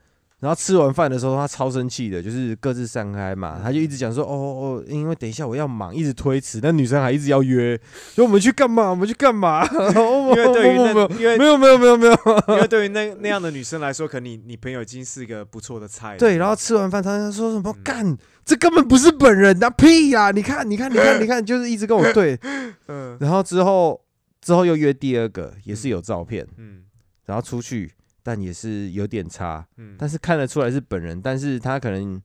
[0.45, 3.59] 然后吃完饭的时候，他超生气的，就是各自散开嘛。
[3.65, 7.81] 他就一直讲说：“哦哦，因为等一下我要忙，一直推迟。”那女生还一直要约，
[8.15, 8.91] 说我们去干嘛？
[8.91, 9.65] 我们去干嘛？
[9.73, 12.15] 因为对于那，因为没有没有没有没有，
[12.49, 16.19] 因为对于那那样的女生来说，可能你你朋友已经是一个不错的菜。
[16.19, 18.15] 对，然后吃完饭，他说什么干？
[18.45, 20.31] 这根本不是本人的屁呀！
[20.31, 22.39] 你看，你看，你看， 你看，就是一直跟我对。
[22.89, 23.17] 嗯。
[23.19, 23.99] 然后之后
[24.43, 26.47] 之后又约第二个，也是有照片。
[26.59, 26.83] 嗯。
[27.25, 27.91] 然后出去。
[28.25, 32.21] 但也是有点差，嗯，但是看得出来是本人，但是他可能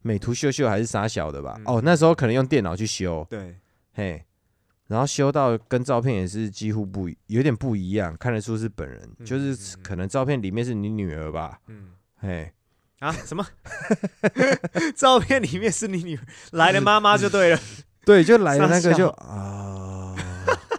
[0.00, 1.60] 美图秀秀还是傻小的吧？
[1.66, 3.56] 哦，那时候可能用电脑去修，对，
[3.92, 4.24] 嘿，
[4.86, 11.58] 然后修到跟照片也是几乎不有点不一样，看得出是本人，就是可能照片里面是你女儿吧？
[11.66, 11.90] 嗯，
[12.20, 12.52] 嘿，
[13.00, 13.44] 啊，什么？
[14.94, 16.22] 照片里面是你女儿
[16.52, 17.58] 来的妈妈就对了，
[18.06, 20.14] 对，就来的那个就啊，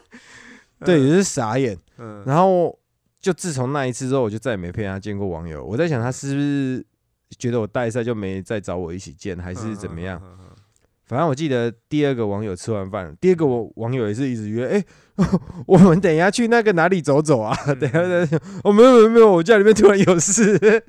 [0.80, 2.80] 对，也是傻眼，嗯，然后。
[3.24, 5.64] 就自从那一次之后，我就再也没陪他见过网友。
[5.64, 6.86] 我在想，他是不是
[7.40, 10.22] 觉得我带赛就没再找我一起见，还是怎么样？
[11.06, 14.86] 反正我记得第二个网友吃完饭，第二个我网友也是一直约，哎，
[15.68, 17.56] 我们等一下去那个哪里走走啊？
[17.80, 20.84] 等下等下，我没有没有没有，我家里面突然有事。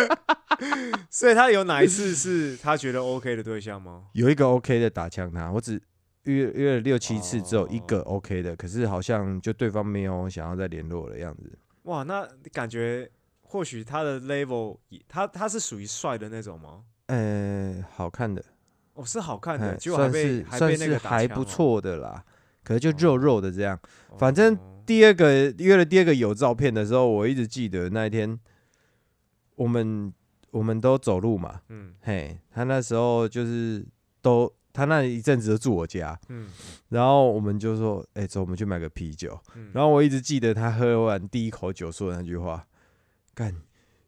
[1.08, 4.02] 所以他有哪一次是他觉得 OK 的对象吗？
[4.14, 5.80] 有一个 OK 的打枪他，我只
[6.24, 11.50] 约约了六七次，只有一个 OK 的，可是好像就对方没有想要再联络的样子。
[11.84, 13.10] 哇，那感觉
[13.42, 14.78] 或许他的 level，
[15.08, 16.84] 他他是属于帅的那种吗？
[17.06, 18.44] 呃，好看的，
[18.94, 22.24] 哦，是好看的，算是算是还不错的啦。
[22.62, 23.78] 可是就肉肉的这样，
[24.18, 28.38] 反正第二个约了第二个有照片的时候，我一直记得那一天，
[29.56, 30.12] 我们
[30.50, 33.86] 我们都走路嘛，嗯，嘿，他那时候就是
[34.20, 34.52] 都。
[34.72, 36.48] 他那一阵子都住我家，嗯，
[36.88, 39.38] 然后我们就说，哎，走，我们去买个啤酒。
[39.72, 42.64] 然后我一直记得他喝完第一口酒说的那句话
[43.34, 43.54] ：“干，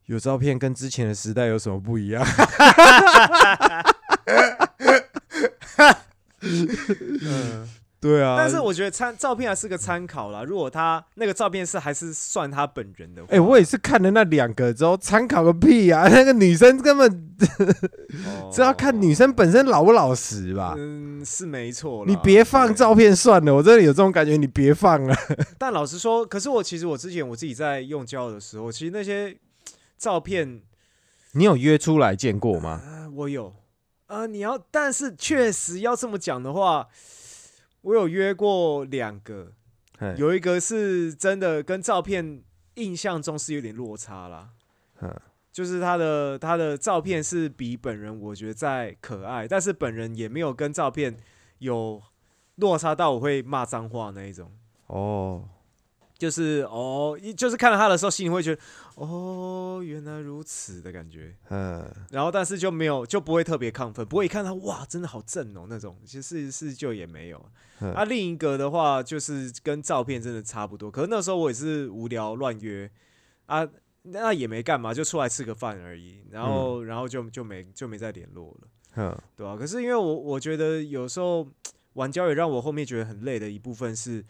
[0.06, 2.24] 有照片跟之前的时代有什么不一样？”
[7.22, 7.68] 嗯。
[8.02, 10.42] 对啊，但是我觉得参照片还是个参考啦。
[10.42, 16.08] 如果他那个照片是还是算他本人的，哎，我也是看了那两个之后参考个屁啊！
[16.10, 17.36] 那个女生根本
[18.50, 20.74] 只要看女生本身老不老实吧？
[20.76, 22.04] 嗯，是没错。
[22.04, 25.14] 你别放照片算了，我真的有这种感觉，你别放了。
[25.56, 29.36] 但老实说，可是我其实我之前我自己在用交友的时候，其实那些
[29.96, 30.60] 照片，
[31.34, 32.82] 你有约出来见过吗？
[33.14, 33.54] 我有。
[34.08, 36.88] 呃，你要，但是确实要这么讲的话。
[37.82, 39.52] 我有约过两个，
[40.16, 42.42] 有一个是真的跟照片
[42.74, 44.50] 印象中是有点落差啦。
[45.00, 45.14] 嗯，
[45.52, 51.16] 就是他的他的照片是比本人我觉得在可爱，但是本人也没有跟照片
[51.58, 52.02] 有
[52.56, 54.50] 落差到我会骂脏话那一种。
[54.86, 55.48] 哦。
[56.22, 58.62] 就是哦，一就是看到他的时候，心里会觉得
[58.94, 61.34] 哦，原来如此的感觉。
[61.50, 65.98] 嗯，然后但是就没有，就不会特别亢奋，不会一看他哇，真的好正哦那种。
[66.04, 67.44] 其实是就也没有。
[67.80, 70.88] 啊，另一个的话就是跟照片真的差不多。
[70.88, 72.88] 可是那时候我也是无聊乱约
[73.46, 73.68] 啊，
[74.02, 76.22] 那也没干嘛，就出来吃个饭而已。
[76.30, 78.68] 然后然后就就没就没再联络了。
[78.94, 79.56] 嗯，对吧？
[79.56, 81.48] 可是因为我我觉得有时候
[81.94, 84.24] 玩交友让我后面觉得很累的一部分是，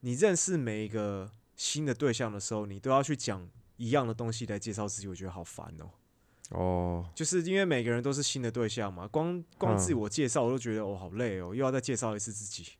[0.00, 1.30] 你认识每一个。
[1.58, 3.46] 新的对象的时候，你都要去讲
[3.76, 5.90] 一样的东西来介绍自己，我觉得好烦哦。
[6.50, 12.72] 哦，就是因为每个人都是新的对象嘛，光光自我介绍我都觉得哦好累哦，又要再介绍一次自己。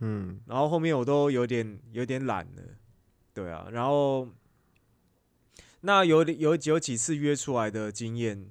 [0.00, 2.62] 嗯，然后后面我都有点有点懒了，
[3.32, 4.28] 对啊，然后
[5.82, 8.50] 那有有有几次约出来的经验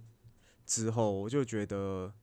[0.65, 2.13] 之后，我就觉得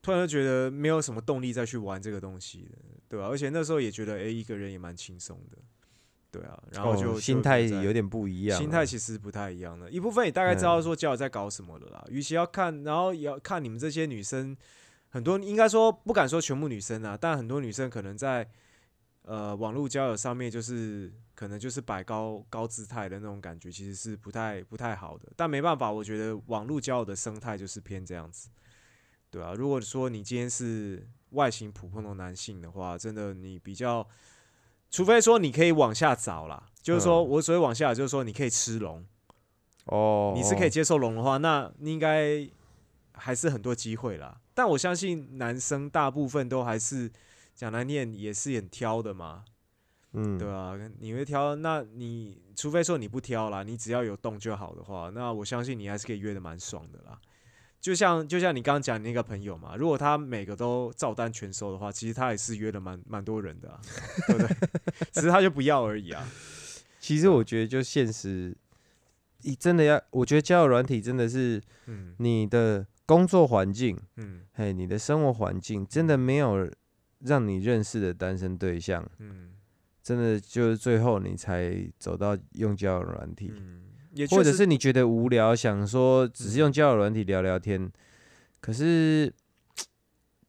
[0.00, 3.26] 突然就觉得没有什么动力再去玩这个东西了，对吧？
[3.26, 5.58] 而且那时候也觉得，哎，一个人也蛮轻松的。
[6.30, 9.90] 对啊，然后就心态有点不一样，心态其实不太一样的。
[9.90, 12.04] 一部分也大概知道说交友在搞什么的啦。
[12.10, 14.54] 与其要看，然后也要看你们这些女生，
[15.08, 18.46] 很多应该说不敢说全部女生啊，但很多女生可能在
[19.22, 25.32] 呃网络交友上面，就是可能就是摆高高姿态的那种感觉，其实是不太不太好的。
[25.34, 28.50] 但没办法，我觉得网络交友的生态就是偏这样子，
[29.30, 29.54] 对啊。
[29.54, 34.06] 如果说你今天是外形普通的男性的话，真的你比较。
[34.90, 39.04] 除非说你可以往下找啦，就是说我所谓往下，就是说你可以吃龙
[39.84, 42.48] 哦，你是可以接受龙的话，那应该
[43.12, 44.40] 还是很多机会啦。
[44.54, 47.10] 但我相信男生大部分都还是
[47.54, 49.44] 讲来念也是很挑的嘛，
[50.12, 50.76] 嗯，对吧？
[50.98, 57.20] 你会挑，那你除非说你不挑啦，你只要有动就好的话，那我相信你还是可以约的蛮爽的啦。
[57.80, 63.80] 就像就像你刚刚讲那个朋友嘛，如果他每个都照单全收的话，其实他也是约了蛮蛮多人的，啊，
[64.26, 64.56] 对不对？
[65.12, 66.28] 只是他就不要而已啊。
[66.98, 68.56] 其实我觉得就现实，
[69.42, 76.68] 你真的要，我觉得交友软体真的是，嗯，你的工作环境，嗯，嘿，你的生活环境真的没有
[77.20, 79.52] 让你认识的单身对象，嗯，
[80.02, 83.84] 真的就是最后你才走到用交友软体，嗯。
[84.26, 87.90] 或者是你觉得无聊，想说只是用交友软体聊聊天，
[88.60, 89.32] 可是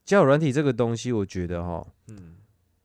[0.06, 2.36] 交友软体这个东西，我觉得哈，嗯，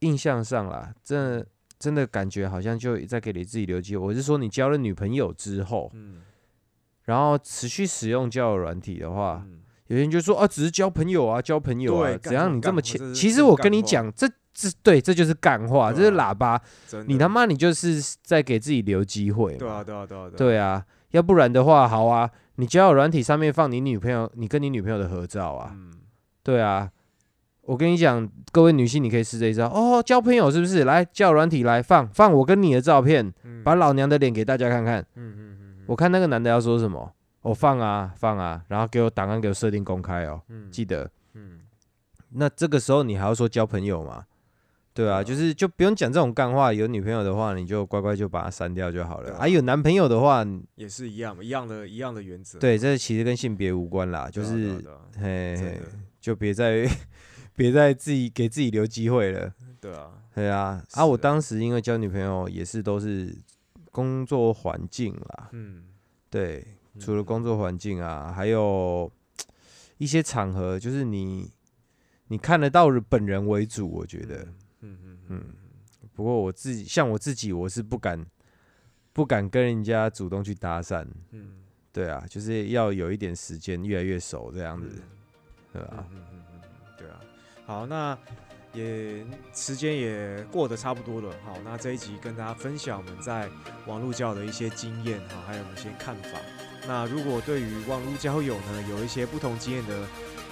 [0.01, 1.47] 印象上啦，真
[1.79, 4.05] 真的感觉好像就在给你自己留机会。
[4.07, 6.23] 我是说，你交了女朋友之后，嗯，
[7.05, 9.47] 然后持续使用交友软体的话，
[9.87, 13.15] 有些人就说啊，只是交朋友啊，交朋友啊，怎样你这么浅？
[13.15, 14.31] 其实我跟你讲，这。
[14.55, 16.61] 这对，这就是干话，这是喇叭。
[17.07, 19.57] 你他妈，你就是在给自己留机会。
[19.57, 20.87] 对啊，对啊，对啊，对啊。
[21.11, 25.73] 要不然的话，好啊，你交友软体上面放你女朋友，你跟你女朋友的合照啊。
[25.75, 25.93] 嗯。
[26.43, 26.91] 对啊，
[27.63, 30.03] 我跟你讲，各位女性，你可以试这一招哦。
[30.03, 30.85] 交朋友是不是？
[30.85, 33.33] 来交友软体来放放我跟你的照片，
[33.65, 35.01] 把老娘的脸给大家看看。
[35.15, 35.85] 嗯嗯嗯。
[35.87, 40.41] 我看那个男的要说什么，我放啊放啊，然后给我档案给我设定公开哦。
[40.49, 40.71] 嗯。
[40.71, 41.11] 记得。
[41.33, 41.61] 嗯。
[42.31, 44.25] 那这个时候你还要说交朋友吗？
[44.95, 46.73] 对啊，就是就不用讲这种干话。
[46.73, 49.37] 有女朋友的话，你就乖乖就把它删掉就好了。
[49.37, 52.61] 啊有男朋友的话，也是一样，一样的一样的原则。
[52.61, 54.81] 对，这其实跟性别无关啦，就是
[55.21, 55.81] 嘿，
[56.21, 56.89] 就别再
[57.57, 59.53] 别再自己给自己留机会了。
[59.81, 60.81] 对啊，对啊。
[60.93, 63.37] 啊，我当时因为交女朋友也是都是
[63.91, 65.83] 工作环境啦，嗯，
[66.31, 66.65] 对，
[67.01, 69.11] 除了工作环境啊，还有
[69.99, 71.51] 一些场合，就是你
[72.29, 74.47] 你看得到本人为主，我觉得。
[75.29, 75.43] 嗯
[76.15, 78.25] 不过我自己像我自己，我是不敢
[79.13, 81.05] 不敢跟人家主动去搭讪。
[81.33, 81.63] 嗯，
[81.93, 85.03] 对啊，就是要有一点时间，越来越熟这样子，
[85.73, 86.07] 对吧？
[86.13, 86.61] 嗯嗯嗯，
[86.97, 87.21] 对啊。
[87.67, 88.17] 好，那
[88.73, 91.35] 也时间也过得差不多了。
[91.45, 93.49] 好，那这一集跟大家分享我们在
[93.87, 96.39] 网络交友的一些经验，哈，还有一些看法。
[96.87, 100.07] 那如果对于网络交友呢，有一些不同经验的。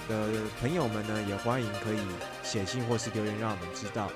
[0.09, 1.97] 的朋友们呢，也欢迎可以
[2.43, 4.11] 写信或是留言让我们知道。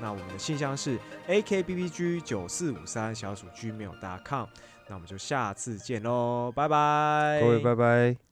[0.00, 4.46] 那我们的信箱是 a k b b g 九四五三小鼠 gmail.com。
[4.88, 8.31] 那我们就下次见喽，拜拜，各位拜拜。